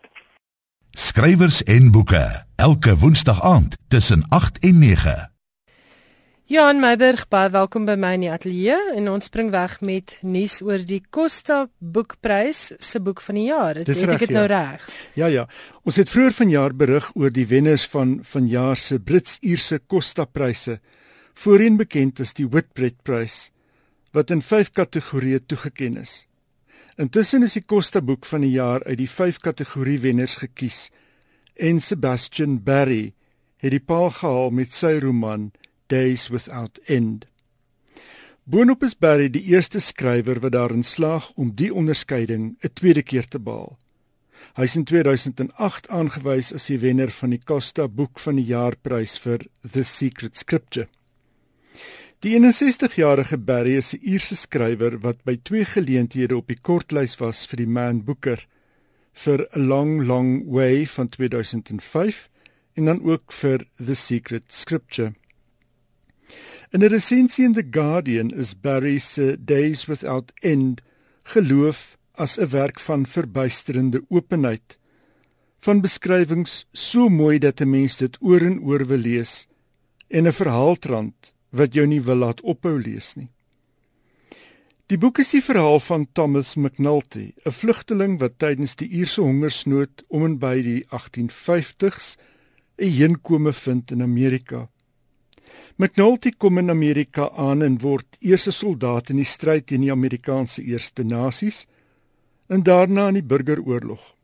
[0.92, 5.32] Skrywers en boeke, elke woensdag aand tussen 8 en 9.
[6.46, 10.62] Jan Meiburg, baie welkom by my in die ateljee en ons spring weg met nuus
[10.62, 13.74] oor die Costa Boekprys se boek van die jaar.
[13.74, 14.72] Dit het ek dit nou ja.
[14.72, 14.90] reg.
[15.14, 15.48] Ja ja,
[15.84, 20.80] ons het vroeër vanjaar berig oor die wenners van vanjaar se Brits-Ierse Costa Pryse
[21.38, 23.52] voorheen bekend as die Whitbread Prize
[24.16, 26.14] wat in 5 kategorieë toegekend is.
[26.98, 30.88] Intussen is die Costa boek van die jaar uit die 5 kategorie wenners gekies
[31.54, 33.14] en Sebastian Barry
[33.62, 35.52] het die paal gehaal met sy roman
[35.94, 37.28] Days Without End.
[38.50, 43.28] Boonop is Barry die eerste skrywer wat daarin slaag om die onderskeiding 'n tweede keer
[43.28, 43.78] te behaal.
[44.56, 49.18] Hy is in 2008 aangewys as die wenner van die Costa boek van die jaarprys
[49.20, 50.88] vir The Secret Scripture.
[52.26, 57.46] Die 61-jarige Barry is 'n Ierse skrywer wat by twee geleenthede op die kortlys was
[57.46, 58.42] vir die Man Booker
[59.14, 62.30] vir A Long Long Way van 2005
[62.74, 65.14] en dan ook vir The Secret Scripture.
[66.74, 70.82] In 'n resensie in The Guardian is Barry se Days Without End
[71.24, 74.80] geloof as 'n werk van verbuisterende openheid
[75.60, 79.48] van beskrywings so mooi dat 'n mens dit oor en oor wil lees
[80.10, 83.30] en 'n verhaaltrand wat jou nie wil laat ophou lees nie.
[84.88, 90.04] Die boek is die verhaal van Thomas McNulty, 'n vlugteling wat tydens die Ierse hongersnood
[90.08, 92.16] om en by die 1850s
[92.80, 94.70] 'n heenkome vind in Amerika.
[95.78, 99.92] McNulty kom in Amerika aan en word eers 'n soldaat in die stryd teen die
[99.92, 101.66] Amerikaanse Eerste Nasies
[102.48, 104.16] en daarna in die Burgeroorlog.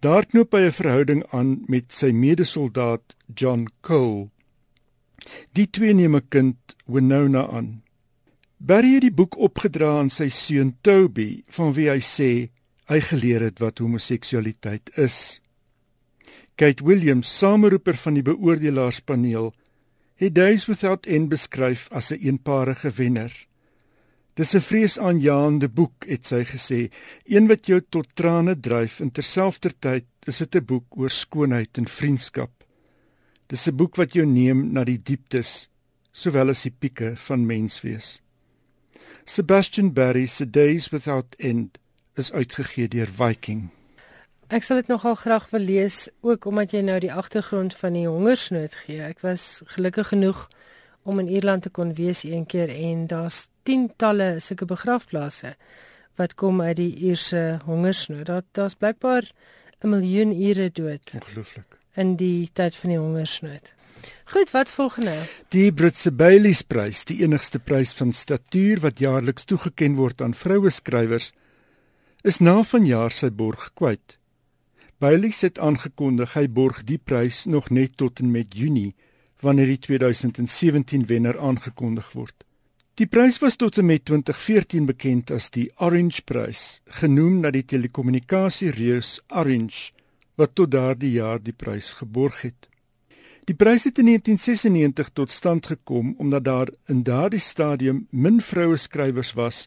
[0.00, 4.30] Daar knoop hy 'n verhouding aan met sy medesoldaat John Cole.
[5.52, 7.82] Die twee neem 'n kind Winona aan.
[8.58, 12.50] Barry het die boek opgedra aan sy seun Toby, van wie hy sê
[12.88, 15.40] hy geleer het wat homoseksualiteit is.
[16.56, 19.52] Kate Williams, sameroeper van die beoordelaarspaneel,
[20.16, 23.46] het Days Without End beskryf as 'n een eenparige wenner.
[24.34, 26.90] Dis 'n vreesaanjaende boek, het sy gesê,
[27.24, 31.88] een wat jou tot trane dryf en terselfdertyd is dit 'n boek oor skoonheid en
[31.88, 32.65] vriendskap.
[33.46, 35.68] Dis 'n boek wat jou neem na die dieptes
[36.12, 38.20] sowel as die pieke van menswees.
[39.24, 41.78] Sebastian Barry se Days Without End
[42.14, 43.68] is uitgegee deur Viking.
[44.48, 48.06] Ek sal dit nogal graag wil lees ook omdat jy nou die agtergrond van die
[48.06, 49.02] hongersnood gee.
[49.02, 50.48] Ek was gelukkig genoeg
[51.02, 55.56] om in Ierland te kon wees een keer en daar's tientalle sulke begrafplaase
[56.16, 58.26] wat kom uit die Ierse hongersnood.
[58.26, 59.30] Daar daar's blykbaar
[59.82, 61.14] 'n miljoen Ire dood.
[61.14, 63.72] Ongelooflik in die tyd van die hongersnood.
[64.24, 65.14] Goed, wat's volgende?
[65.48, 70.70] Die Britse Baileys Prys, die enigste prys van statuur wat jaarliks toegekend word aan vroue
[70.70, 71.32] skrywers,
[72.26, 74.18] is na vanjaar sy borg kwyt.
[74.98, 78.94] Baileys het aangekondig hy borg die prys nog net tot en met Junie
[79.44, 82.34] wanneer die 2017 wenner aangekondig word.
[82.96, 87.66] Die prys was tot en met 2014 bekend as die Orange Prys, genoem na die
[87.68, 89.92] telekommunikasie reus Orange
[90.36, 92.68] wat tot daardie jaar die prys geborg het.
[93.46, 98.76] Die prys het in 1996 tot stand gekom omdat daar in daardie stadium min vroue
[98.76, 99.66] skrywers was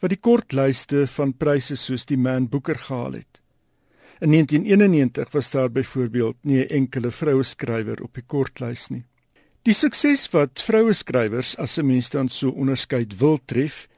[0.00, 3.40] wat die kortlyste van pryse soos die Man Booker gehaal het.
[4.20, 9.04] In 1991 was daar byvoorbeeld nie 'n enkele vroue skrywer op die kortlys nie.
[9.62, 13.88] Die sukses wat vroue skrywers as 'n mens dan so onderskeid wil tref,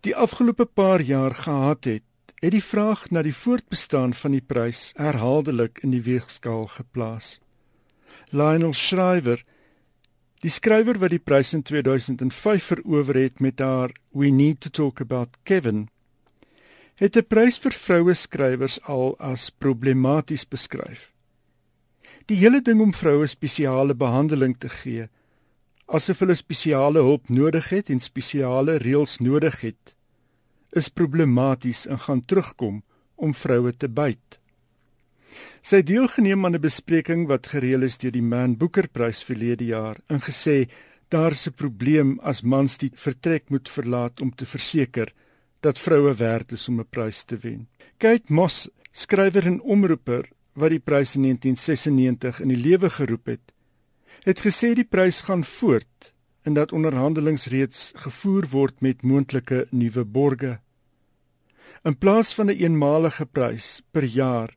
[0.00, 2.02] die afgelope paar jaar gehad het,
[2.38, 7.38] het die vraag na die voortbestaan van die prys herhaaldelik in die weegskaal geplaas.
[8.30, 9.44] Lionel Shriver
[10.38, 15.00] Die skrywer wat die prys in 2005 verower het met haar We Need to Talk
[15.02, 15.88] About Kevin,
[16.94, 21.12] het 'n prys vir vroue skrywers al as problematies beskryf.
[22.26, 25.08] Die hele ding om vroue spesiale behandeling te gee,
[25.86, 29.96] asof hulle spesiale hulp nodig het en spesiale reëls nodig het,
[30.70, 32.82] is problematies en gaan terugkom
[33.14, 34.38] om vroue te byt.
[35.62, 39.64] Sy het deelgeneem aan 'n bespreking wat gereël is deur die Man Booker Prys verlede
[39.64, 40.68] jaar en gesê
[41.08, 45.12] daar's 'n probleem as mans die vertrek moet verlaat om te verseker
[45.60, 47.68] dat vroue werd is om 'n prys te wen.
[47.98, 53.52] Kate Moss, skrywer en omroeper wat die prys in 1996 in die lewe geroep het,
[54.24, 56.12] het gesê die prys gaan voort
[56.48, 60.54] en dat onderhandelinge reeds gevoer word met moontlike nuwe borge.
[61.84, 64.50] In plaas van 'n een eenmalige prys per jaar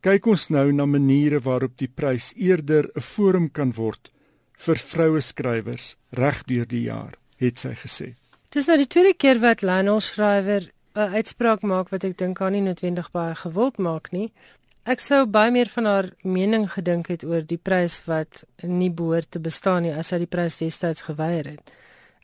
[0.00, 4.12] kyk ons nou na maniere waarop die prys eerder 'n forum kan word
[4.56, 8.14] vir vroue skrywers reg deur die jaar, het sy gesê.
[8.48, 10.62] Dis nou die tweede keer wat Lionel skrywer
[10.94, 14.32] 'n uitspraak maak wat ek dink aan nie noodwendig baie gewild maak nie.
[14.82, 19.28] Ek sou baie meer van haar mening gedink het oor die prys wat nie behoort
[19.30, 21.70] te bestaan nie as sy die prys destyds geweier het.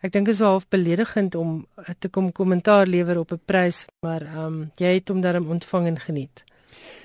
[0.02, 1.52] Ek dink dit is half beledigend om
[2.02, 5.86] te kom kommentaar lewer op 'n prys, maar ehm um, jy het hom daarom ontvang
[5.86, 6.42] en geniet.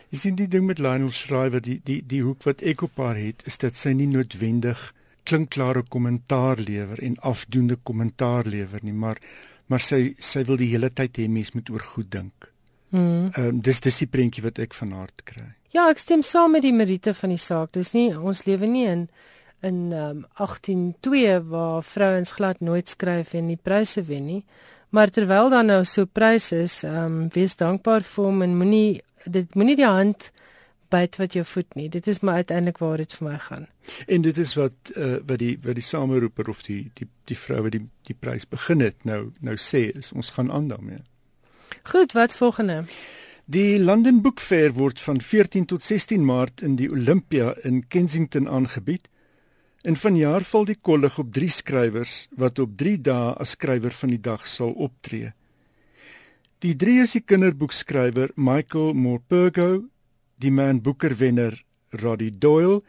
[0.09, 3.15] Jy sien die ding met Lionel Shriver die die die hoek wat ek op haar
[3.15, 9.17] het is dat sy nie noodwendig klinkklare kommentaar lewer en afdoende kommentaar lewer nie maar
[9.67, 12.52] maar sy sy wil die hele tyd hê mense moet oor goed dink.
[12.93, 13.29] Mm.
[13.33, 15.47] Ehm um, dis dis die prentjie wat ek van haar kry.
[15.73, 17.71] Ja, ek stem saam met die Merite van die saak.
[17.73, 19.07] Dis nie ons lewe nie in
[19.65, 24.43] in ehm um, 182 waar vrouens glad nooit skryf en nie pryse wen nie.
[24.93, 29.01] Maar terwyl dan nou so pryse is, ehm um, wees dankbaar vir hom en moenie
[29.25, 30.29] dit moenie die hand
[30.93, 31.87] byt wat jou voet nie.
[31.89, 33.65] Dit is maar uiteindelik waar dit vir my gaan.
[34.07, 37.63] En dit is wat uh, wat die wat die sameroeper of die die die vrou
[37.65, 41.01] wat die die prys begin het nou nou sê is ons gaan aan daarmee.
[41.83, 42.85] Goed, wat's volgende?
[43.45, 48.47] Die London Book Fair word van 14 tot 16 Maart in die Olympia in Kensington
[48.47, 49.09] aangebied.
[49.83, 54.13] En vanjaar val die kollig op 3 skrywers wat op 3 dae as skrywer van
[54.15, 55.33] die dag sal optree.
[56.63, 59.83] Die drie is die kinderboekskrywer Michael Morpurgo,
[60.39, 61.59] die Man Booker wenner
[61.99, 62.79] Roddy Doyle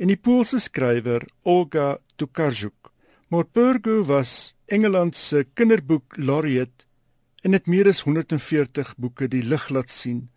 [0.00, 2.88] en die Poolse skrywer Olga Tokarczuk.
[3.28, 6.88] Morpurgo was Engeland se kinderboek laureate
[7.44, 10.28] en het meer as 140 boeke die lig laat sien.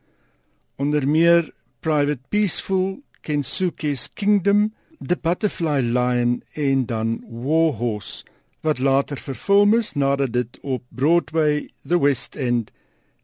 [0.75, 8.25] Onder meer Private Peaceful, Kensuke's Kingdom, The Butterfly Lion en dan War Horse
[8.65, 12.71] wat later verfilm is nadat dit op Broadway, The West End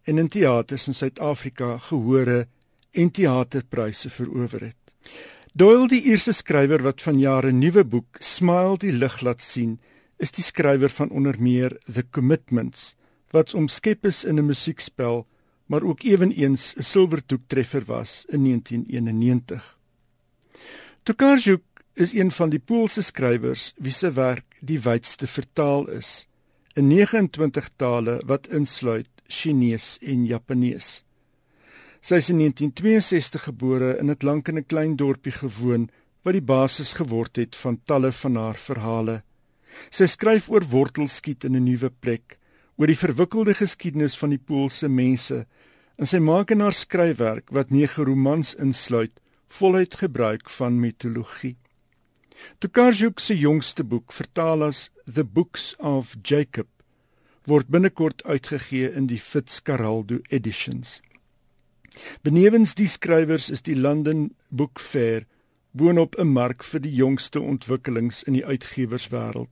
[0.04, 2.46] en in teaters in Suid-Afrika gehore
[2.92, 5.12] en teaterpryse verower het.
[5.54, 9.80] Doyle, die eerste skrywer wat vanjaar 'n nuwe boek Smile die lig laat sien,
[10.18, 12.96] is die skrywer van onder meer The Commitments
[13.34, 15.26] wat omskep is in 'n musiekspel,
[15.66, 19.78] maar ook ewenigs 'n silwerdoek treffer was in 1991.
[21.04, 26.28] Tokarczuk is een van die Poolse skrywers wie se werk die wydste vertaal is
[26.74, 31.04] in 29 tale wat insluit Chinees en Japanees.
[32.02, 35.90] Sy is in 1962 gebore en het lank in 'n klein dorpie gewoon
[36.24, 39.24] wat die basis geword het van talle van haar verhale.
[39.90, 42.38] Sy skryf oor wortelskiet in 'n nuwe plek,
[42.78, 45.44] oor die verwikkelde geskiedenis van die Poolse mense
[45.98, 49.20] en sy maak in haar skryfwerk wat nege romans insluit
[49.54, 51.56] voluit gebruik van mitologie.
[52.60, 56.68] Tokarczuk se jongste boek, vertaal as The Books of Jacob,
[57.46, 61.02] word binnekort uitgegee in die Fitzcarraldo Editions.
[62.26, 65.28] Benewens die skrywers is die London Book Fair
[65.72, 69.50] boonop 'n mark vir die jongste ontwikkelings in die uitgewerswêreld,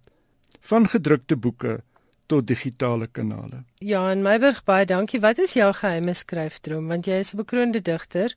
[0.62, 1.84] van gedrukte boeke
[2.32, 3.64] tot digitale kanale.
[3.84, 5.20] Ja, en Meiburg baie dankie.
[5.20, 6.88] Wat is jou geheime skryfdroom?
[6.88, 8.36] Want jy is 'n bekroonde digter.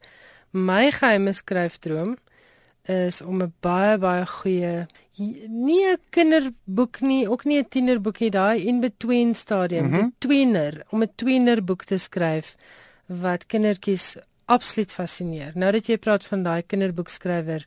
[0.50, 2.16] My geheime skryfdroom
[2.84, 4.86] is om 'n baie baie goeie
[5.16, 10.00] nie 'n kinderboek nie, ook nie 'n tienerboek nie, daai in between stadium, mm -hmm.
[10.02, 12.56] die tweener, om 'n tweenerboek te skryf
[13.06, 15.52] wat kindertjies absoluut fascineer.
[15.54, 17.66] Nou dat jy praat van daai kinderboekskrywer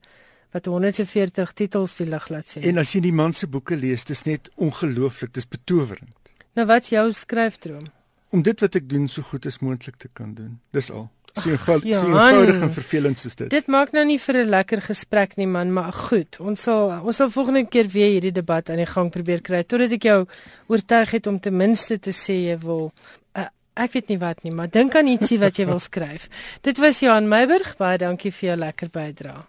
[0.52, 2.64] wat 140 titels die lig laat sien.
[2.64, 6.16] En as jy die man se boeke lees, dis net ongelooflik, dis betowerend.
[6.58, 7.86] Nou wat's jou skryfdroom?
[8.34, 10.58] Om dit wat ek doen so goed as moontlik te kan doen.
[10.74, 11.06] Dis al.
[11.38, 13.50] So eenvoudig, Ag, so eenvoudig en vervelend soos dit.
[13.54, 17.16] Dit maak nou nie vir 'n lekker gesprek nie man, maar goed, ons sal ons
[17.16, 20.26] sal volgende keer weer hierdie debat aan die gang probeer kry totdat ek jou
[20.68, 22.92] oortuig het om ten minste te sê jy wil
[23.36, 23.46] uh,
[23.76, 26.28] ek weet nie wat nie, maar dink aan ietsie wat jy wil skryf.
[26.62, 29.46] Dit was Johan Meiburg, baie dankie vir jou lekker bydrae.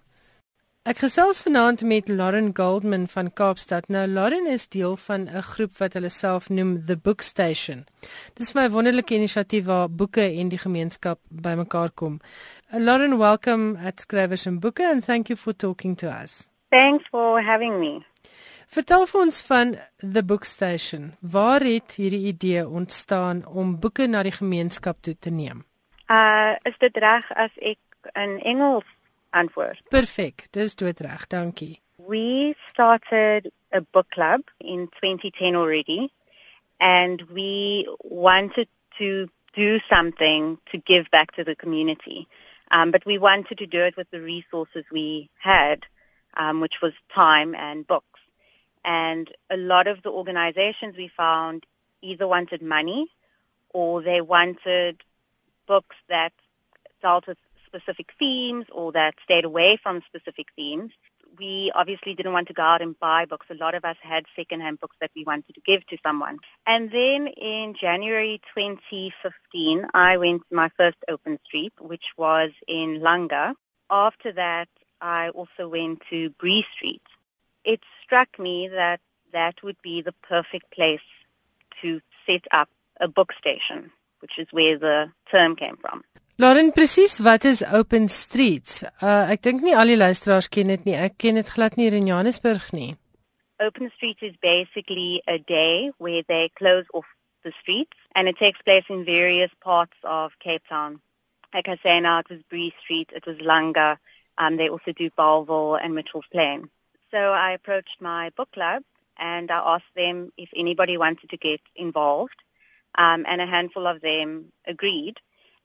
[0.88, 3.90] Ek gesels vanaand met Lauren Goldman van Kaapstad.
[3.92, 7.84] Nou Lauren is deel van 'n groep wat hulle self noem The Book Station.
[8.34, 12.20] Dis vir my 'n wonderlike inisiatief waar boeke en die gemeenskap bymekaar kom.
[12.70, 16.48] Lauren, welcome at Skrywers en Boeke and thank you for talking to us.
[16.70, 18.00] Thanks for having me.
[18.66, 19.78] Vertel vir ons van
[20.12, 21.16] The Book Station.
[21.20, 25.64] Waar het hierdie idee ontstaan om boeke na die gemeenskap toe te neem?
[26.06, 27.78] Uh is dit reg as ek
[28.14, 28.84] in Engels
[29.30, 29.78] antwoord?
[29.90, 31.26] Perfek, dis doodreg.
[31.28, 31.80] Dankie.
[31.96, 36.12] We started a book club in 2010 already
[36.80, 38.68] and we wanted
[38.98, 42.28] to do something to give back to the community.
[42.70, 45.84] Um, but we wanted to do it with the resources we had,
[46.34, 48.20] um, which was time and books.
[48.84, 51.64] And a lot of the organizations we found
[52.02, 53.10] either wanted money
[53.70, 55.02] or they wanted
[55.66, 56.32] books that
[57.02, 57.38] dealt with
[57.78, 60.92] specific themes or that stayed away from specific themes.
[61.38, 63.46] We obviously didn't want to go out and buy books.
[63.50, 66.38] A lot of us had secondhand books that we wanted to give to someone.
[66.66, 73.00] And then in January 2015, I went to my first open street, which was in
[73.00, 73.54] Langa.
[73.90, 74.68] After that,
[75.00, 77.02] I also went to Bree Street.
[77.64, 79.00] It struck me that
[79.32, 81.00] that would be the perfect place
[81.82, 82.68] to set up
[83.00, 86.02] a book station, which is where the term came from.
[86.40, 88.84] Lauren, presies wat is Open Streets?
[89.02, 90.94] Uh ek dink nie al die luisteraars ken dit nie.
[90.94, 92.92] Ek ken dit glad nie in Johannesburg nie.
[93.58, 97.10] Open Street is basically a day where they close off
[97.42, 101.00] the streets and it takes place in various parts of Cape Town.
[101.52, 103.98] Like I say now, it was Bree Street, it was Langa,
[104.38, 106.70] um, they also do Balville and Mitchell's Plain.
[107.10, 108.84] So I approached my book club
[109.16, 112.38] and I asked them if anybody wanted to get involved
[112.94, 115.18] um, and a handful of them agreed.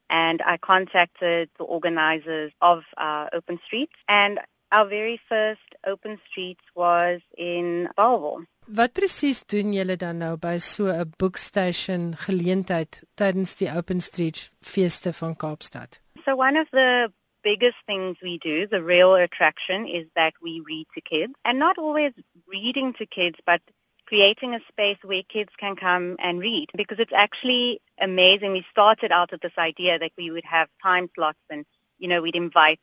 [0.08, 4.38] And I contacted the organizers of uh, Open Streets and
[4.72, 8.46] our very first Open Streets was in Balville.
[8.66, 14.50] Wat presies doen julle dan nou by so 'n bookstation geleentheid tydens die Open Street
[14.62, 16.00] feeste van Kaapstad?
[16.24, 20.86] So one of the biggest things we do, the real attraction, is that we read
[20.94, 21.34] to kids.
[21.44, 22.12] And not always
[22.46, 23.60] reading to kids, but
[24.06, 26.70] creating a space where kids can come and read.
[26.74, 28.52] Because it's actually amazing.
[28.52, 31.64] We started out with this idea that we would have time slots and,
[31.98, 32.80] you know, we'd invite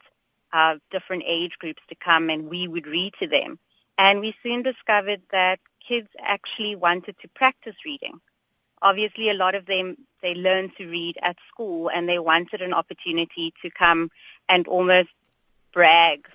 [0.53, 3.59] uh, different age groups to come and we would read to them.
[3.97, 8.19] And we soon discovered that kids actually wanted to practice reading.
[8.81, 12.73] Obviously, a lot of them, they learned to read at school and they wanted an
[12.73, 14.09] opportunity to come
[14.49, 15.09] and almost
[15.73, 16.27] brag,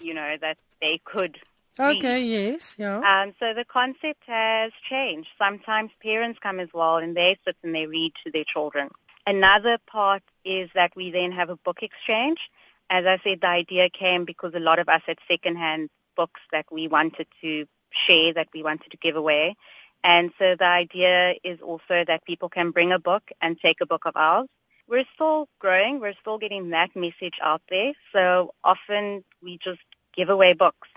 [0.00, 1.38] you know, that they could.
[1.78, 3.02] Okay, yes, ja.
[3.02, 5.30] Um, so the concept has changed.
[5.38, 8.90] Sometimes parents come as well and they sit and they read to their children.
[9.26, 12.50] Another part is that we then have a book exchange.
[12.90, 16.66] As I said, the idea came because a lot of us had secondhand books that
[16.70, 19.56] we wanted to share, that we wanted to give away.
[20.04, 23.86] And so the idea is also that people can bring a book and take a
[23.86, 24.48] book of ours.
[24.86, 25.98] We're still growing.
[25.98, 27.94] We're still getting that message out there.
[28.14, 29.80] So often we just
[30.14, 30.88] give away books.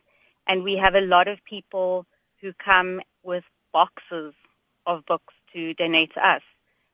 [0.47, 2.05] And we have a lot of people
[2.41, 3.43] who come with
[3.73, 4.33] boxes
[4.85, 6.41] of books to donate to us.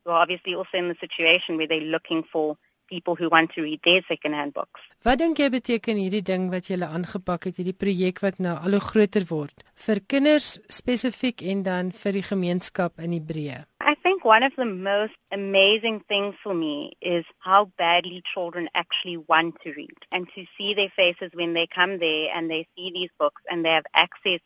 [0.04, 2.56] We're obviously also in the situation where they're looking for
[2.88, 4.80] people who want to read their secondhand books.
[5.04, 8.72] Wat dink jy beteken hierdie ding wat jy aangepak het, hierdie projek wat nou al
[8.72, 13.58] hoe groter word vir kinders spesifiek en dan vir die gemeenskap in die breë?
[13.84, 19.18] I think one of the most amazing things for me is how badly children actually
[19.18, 22.88] want to read and to see their faces when they come there and they see
[22.96, 24.40] these books and they have access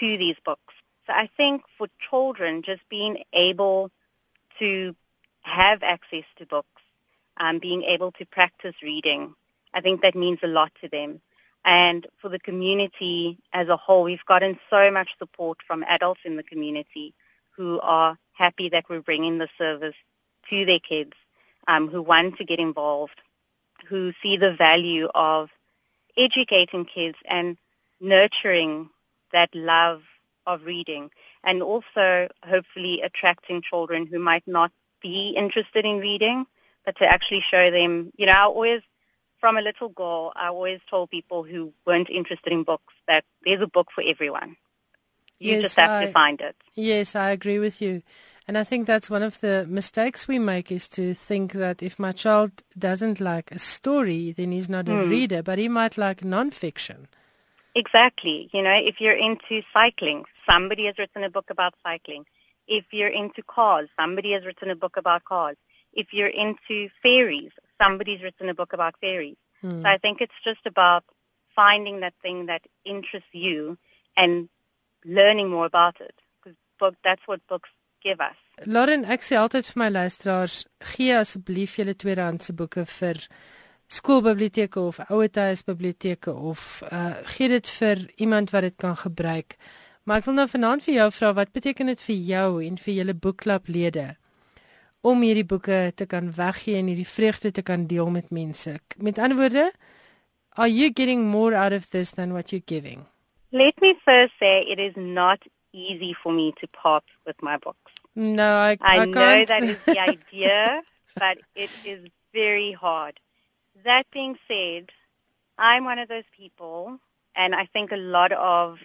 [0.00, 0.74] to these books.
[1.06, 3.92] So I think for children, just being able
[4.58, 4.96] to
[5.42, 6.82] have access to books,
[7.36, 9.36] um, being able to practice reading,
[9.74, 11.20] I think that means a lot to them.
[11.64, 16.36] And for the community as a whole, we've gotten so much support from adults in
[16.36, 17.14] the community
[17.56, 19.94] who are happy that we're bringing the service
[20.50, 21.12] to their kids,
[21.66, 23.20] um, who want to get involved,
[23.88, 25.50] who see the value of
[26.16, 27.56] educating kids and
[28.00, 28.90] nurturing
[29.32, 30.02] that love
[30.46, 31.10] of reading
[31.42, 34.70] and also hopefully attracting children who might not
[35.02, 36.46] be interested in reading,
[36.84, 38.82] but to actually show them, you know, I always
[39.44, 43.60] from a little girl, I always told people who weren't interested in books that there's
[43.60, 44.56] a book for everyone.
[45.38, 46.56] You Yes, just have I- to find it.
[46.74, 48.00] Yes, I agree with you.
[48.48, 51.98] And I think that's one of the mistakes we make is to think that if
[51.98, 55.10] my child doesn't like a story, then he's not a Hmm.
[55.10, 57.00] reader, but he might like nonfiction.
[57.74, 58.48] Exactly.
[58.54, 62.24] You know, if you're into cycling, somebody has written a book about cycling.
[62.66, 65.58] If you're into cars, somebody has written a book about cars.
[65.92, 69.36] If you're into fairies, somebody's written a book about fairies.
[69.60, 69.82] Hmm.
[69.82, 71.04] So I think it's just about
[71.54, 73.78] finding that thing that interests you
[74.16, 74.48] and
[75.04, 76.14] learning more about it.
[76.42, 77.70] Because book, that's what books
[78.02, 78.36] give us.
[78.66, 80.62] Lauren, ek sê altyd vir my luisteraars,
[80.94, 83.18] gee asseblief julle tweedehandse boeke vir
[83.90, 89.58] skoolbiblioteke of ouerhuisbiblioteke of uh gee dit vir iemand wat dit kan gebruik.
[90.04, 92.94] Maar ek wil nou vanaand vir jou vra wat beteken dit vir jou en vir
[93.00, 94.06] julle boekklublede
[95.04, 98.78] om hierdie boeke te kan weggee en hierdie vreugde te kan deel met mense.
[98.96, 99.66] Met ander woorde,
[100.56, 103.04] are you getting more out of this than what you're giving?
[103.52, 105.42] Let me first say it is not
[105.72, 107.92] easy for me to part with my books.
[108.14, 109.48] No, I I, I know can't.
[109.48, 110.82] that is the idea,
[111.18, 113.20] but it is very hard.
[113.84, 114.90] That being said,
[115.58, 116.98] I'm one of those people,
[117.36, 118.78] and I think a lot of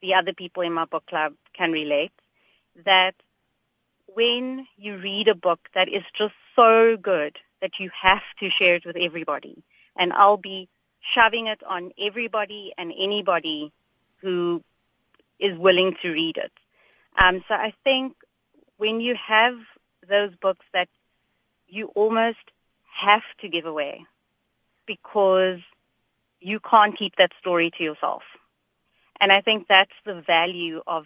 [0.00, 2.12] the other people in my book club can relate,
[2.84, 3.14] that
[4.16, 8.76] when you read a book that is just so good that you have to share
[8.76, 9.62] it with everybody,
[9.94, 13.74] and I'll be shoving it on everybody and anybody
[14.22, 14.62] who
[15.38, 16.52] is willing to read it.
[17.18, 18.14] Um, so I think
[18.78, 19.56] when you have
[20.08, 20.88] those books that
[21.68, 22.52] you almost
[22.94, 24.06] have to give away
[24.86, 25.60] because
[26.40, 28.22] you can't keep that story to yourself.
[29.20, 31.04] And I think that's the value of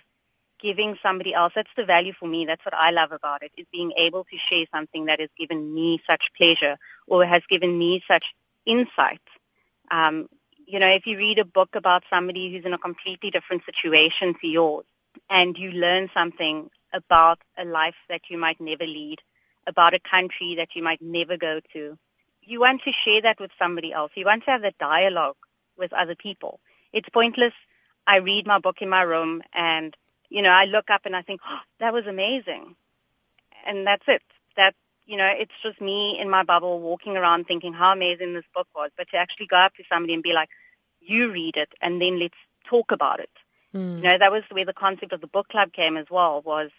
[0.63, 1.53] giving somebody else.
[1.55, 2.45] That's the value for me.
[2.45, 5.75] That's what I love about it, is being able to share something that has given
[5.75, 8.35] me such pleasure or has given me such
[8.67, 9.21] insight.
[9.91, 10.29] Um,
[10.67, 14.35] you know, if you read a book about somebody who's in a completely different situation
[14.41, 14.85] to yours
[15.29, 19.19] and you learn something about a life that you might never lead,
[19.67, 21.99] about a country that you might never go to,
[22.43, 24.13] you want to share that with somebody else.
[24.15, 25.37] You want to have that dialogue
[25.77, 26.61] with other people.
[26.93, 27.53] It's pointless.
[28.07, 29.97] I read my book in my room and,
[30.31, 32.77] you know, I look up and I think, oh, that was amazing.
[33.67, 34.23] And that's it.
[34.57, 34.75] That,
[35.05, 38.69] you know, it's just me in my bubble walking around thinking how amazing this book
[38.75, 38.91] was.
[38.97, 40.49] But to actually go up to somebody and be like,
[41.01, 43.31] you read it and then let's talk about it.
[43.73, 43.97] Hmm.
[43.97, 46.71] You know, that was where the concept of the book club came as well was,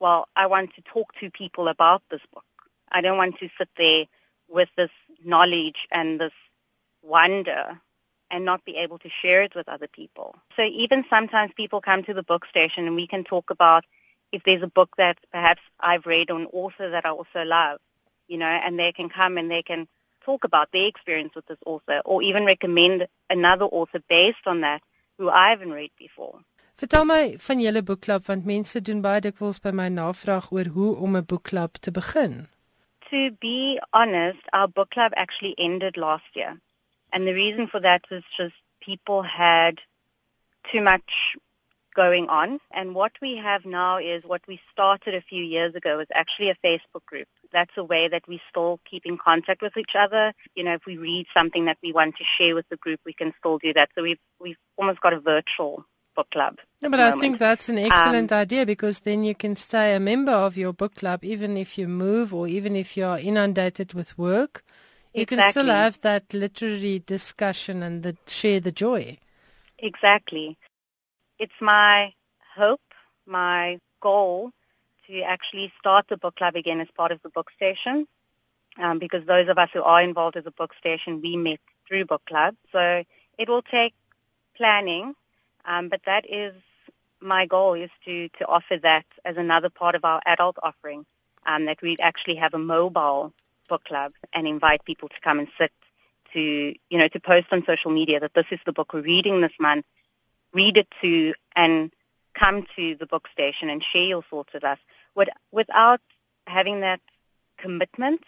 [0.00, 2.44] well, I want to talk to people about this book.
[2.90, 4.06] I don't want to sit there
[4.48, 4.90] with this
[5.22, 6.32] knowledge and this
[7.02, 7.80] wonder
[8.30, 10.36] and not be able to share it with other people.
[10.56, 13.84] So even sometimes people come to the book station and we can talk about
[14.32, 17.80] if there's a book that perhaps I've read or an author that I also love,
[18.26, 19.88] you know, and they can come and they can
[20.24, 24.82] talk about their experience with this author or even recommend another author based on that
[25.16, 26.40] who I haven't read before.
[26.78, 30.92] Vertel my van julle boekklub want mense doen baie dikwels by my navraag oor hoe
[31.06, 32.46] om 'n boekklub te begin.
[33.10, 36.60] To be honest, our book club actually ended last year.
[37.12, 39.80] And the reason for that was just people had
[40.70, 41.36] too much
[41.94, 42.60] going on.
[42.70, 46.50] And what we have now is what we started a few years ago is actually
[46.50, 47.26] a Facebook group.
[47.52, 50.32] That's a way that we still keep in contact with each other.
[50.54, 53.14] You know, if we read something that we want to share with the group, we
[53.14, 53.90] can still do that.
[53.96, 55.84] So we've, we've almost got a virtual
[56.14, 56.58] book club.
[56.82, 57.20] No, but I moment.
[57.20, 60.72] think that's an um, excellent idea because then you can stay a member of your
[60.72, 64.64] book club even if you move or even if you are inundated with work.
[65.18, 69.18] You can still have that literary discussion and the, share the joy.
[69.78, 70.58] Exactly.
[71.38, 72.12] It's my
[72.56, 72.80] hope,
[73.26, 74.50] my goal
[75.06, 78.06] to actually start the book club again as part of the book station.
[78.78, 82.04] Um, because those of us who are involved as a book station, we met through
[82.04, 82.54] book club.
[82.70, 83.02] So
[83.36, 83.94] it will take
[84.56, 85.14] planning,
[85.64, 86.54] um, but that is
[87.20, 91.04] my goal is to, to offer that as another part of our adult offering,
[91.46, 93.32] um, that we actually have a mobile
[93.68, 95.72] book club and invite people to come and sit
[96.34, 99.40] to, you know, to post on social media that this is the book we're reading
[99.40, 99.84] this month,
[100.52, 101.92] read it to and
[102.34, 104.78] come to the book station and share your thoughts with us
[105.14, 106.00] with, without
[106.46, 107.00] having that
[107.58, 108.22] commitment,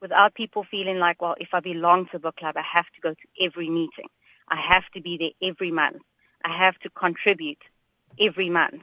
[0.00, 3.00] without people feeling like, well, if I belong to a book club, I have to
[3.00, 4.08] go to every meeting.
[4.48, 6.02] I have to be there every month.
[6.44, 7.62] I have to contribute
[8.20, 8.82] every month.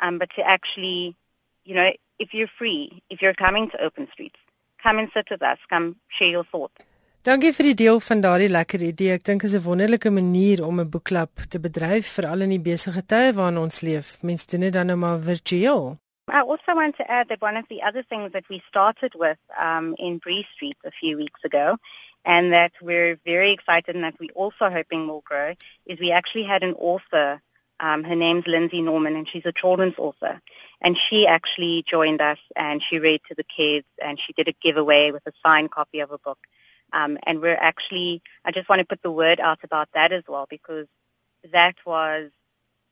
[0.00, 1.16] Um, but to actually,
[1.64, 4.38] you know, if you're free, if you're coming to Open Streets,
[4.82, 6.82] come and sit with us, come share your thoughts.
[7.26, 9.12] Dankie vir die deel van daardie lekker idee.
[9.18, 13.02] Ek dink is 'n wonderlike manier om 'n boekklub te bedryf veral in die besige
[13.06, 14.16] tye waarin ons leef.
[14.22, 15.98] Mense doen dit dan nou maar virtueel.
[16.30, 19.38] I also want to add that one of the other things that we started with
[19.60, 21.76] um, in Bree Street a few weeks ago,
[22.24, 25.54] and that we're very excited and that we're also hoping will grow
[25.86, 27.40] is we actually had an author.
[27.80, 30.40] Um, her name's Lindsay Norman, and she's a children's author.
[30.80, 34.52] And she actually joined us, and she read to the kids, and she did a
[34.60, 36.38] giveaway with a signed copy of a book.
[36.92, 40.24] Um, and we're actually, I just want to put the word out about that as
[40.26, 40.86] well, because
[41.52, 42.30] that was,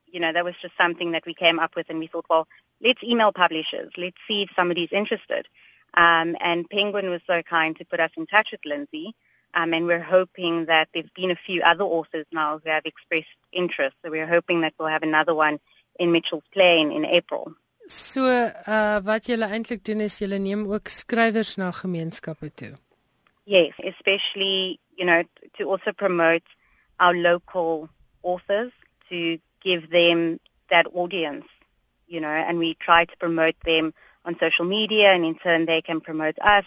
[0.05, 2.47] you know, that was just something that we came up with, and we thought, well,
[2.81, 5.47] let's email publishers, let's see if somebody's interested.
[5.95, 9.15] Um, and Penguin was so kind to put us in touch with Lindsay.
[9.57, 13.37] Um, and we're hoping that there's been a few other authors now who have expressed
[13.51, 13.95] interest.
[14.05, 15.59] So we're hoping that we'll have another one
[15.99, 17.53] in Mitchell's Plain in April.
[17.87, 22.75] So, uh wat julle eintlik doen is julle neem ook skrywers na gemeenskappe toe.
[23.45, 25.23] Yes, especially, you know,
[25.57, 26.43] to also promote
[26.99, 27.89] our local
[28.23, 28.73] authors
[29.09, 30.39] to give them
[30.69, 31.47] that audience,
[32.07, 33.93] you know, and we try to promote them
[34.25, 36.65] on social media and in turn they can promote us.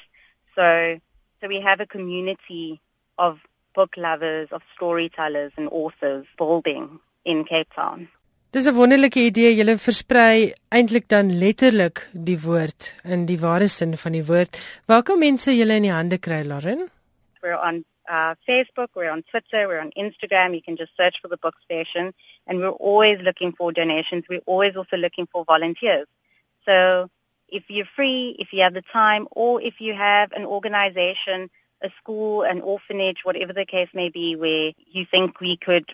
[0.57, 0.99] So
[1.41, 2.81] so we have a community
[3.19, 3.39] of
[3.75, 8.09] book lovers, of storytellers and authors building in Cape Town.
[8.53, 9.55] Dis 'n wonderlike idee.
[9.55, 14.59] Julle versprei eintlik dan letterlik die woord in die ware sin van die woord.
[14.87, 16.91] Waar kan mense julle in die hande kry, Lauren?
[17.43, 20.55] We're on uh, Facebook, we're on Twitter, we're on Instagram.
[20.55, 22.13] You can just search for the book station
[22.47, 24.25] and we're always looking for donations.
[24.29, 26.09] We're always also looking for volunteers.
[26.67, 27.09] So
[27.51, 31.51] if you're free, if you have the time, or if you have an organization,
[31.83, 35.93] a school, an orphanage, whatever the case may be, where you think we could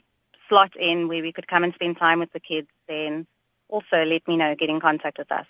[0.49, 3.27] slot in, where we could come and spend time with the kids, then
[3.69, 5.47] also let me know, get in contact with us.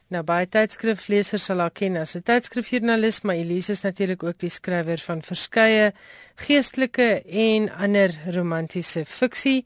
[0.09, 4.49] Nou baie tydskriflesers sal haar ken as 'n tydskrifjoernalis, maar Elise is natuurlik ook die
[4.49, 5.93] skrywer van verskeie
[6.37, 9.65] geestelike en ander romantiese fiksie.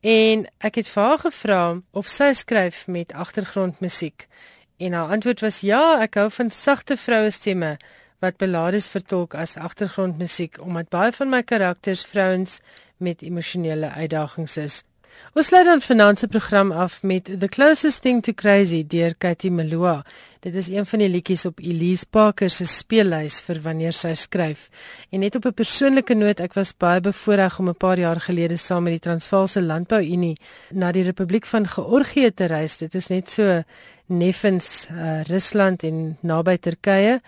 [0.00, 4.28] En ek het vir haar gevra of sy skryf met agtergrondmusiek.
[4.76, 7.78] En haar antwoord was ja, ek hou van sagte vroue stemme
[8.20, 12.60] wat ballades vertolk as agtergrondmusiek omdat baie van my karakters vrouens
[12.96, 14.82] met emosionele uitdagings is.
[15.34, 19.50] Ons sluit dan vanaand se program af met The Closest Thing to Crazy deur Katie
[19.50, 20.04] Melua.
[20.40, 24.68] Dit is een van die liedjies op Elise Parker se speellys vir wanneer sy skryf.
[25.10, 28.56] En net op 'n persoonlike noot, ek was baie bevoorreg om 'n paar jaar gelede
[28.56, 30.36] saam met die Transvaalse Landbouunie
[30.70, 32.76] na die Republiek van Georgië te reis.
[32.76, 33.62] Dit is net so
[34.06, 37.20] neffens uh, Rusland en naby Turkye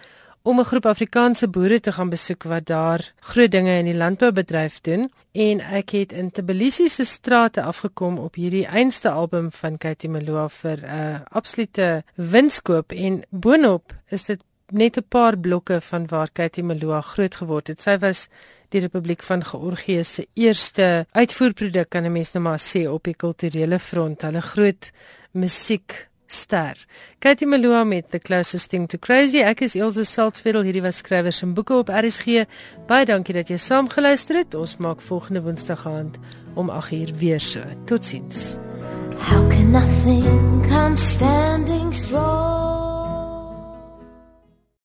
[0.51, 4.80] om 'n groep Afrikaanse boere te gaan besoek wat daar groot dinge in die landboubedryf
[4.80, 10.11] doen en ek het in Tbilisi se strate afgekom op hierdie einste album van Katie
[10.11, 14.40] Melua vir 'n uh, absolute winskoop en boonop is dit
[14.72, 17.82] net 'n paar blokke van waar Katie Melua groot geword het.
[17.82, 18.28] Sy was
[18.68, 23.14] die Republiek van Georgië se eerste uitvoerproduk kan 'n mens nou maar sê op die
[23.14, 24.22] kulturele front.
[24.22, 24.90] Hulle groot
[25.30, 26.76] musiek ster.
[27.18, 29.43] Katie Melua met The Closest Thing to Crazy.
[29.43, 30.62] Ek is Elsje Salzwetel.
[30.62, 32.45] Hierdie was skrywers en boeke op RSG.
[32.89, 34.55] Baie dankie dat jy saamgeluister het.
[34.55, 36.18] Ons maak volgende Woensdag aand
[36.55, 37.64] om 8uur weer so.
[37.87, 38.57] Totsiens.
[39.18, 42.89] How can I think I'm standing strong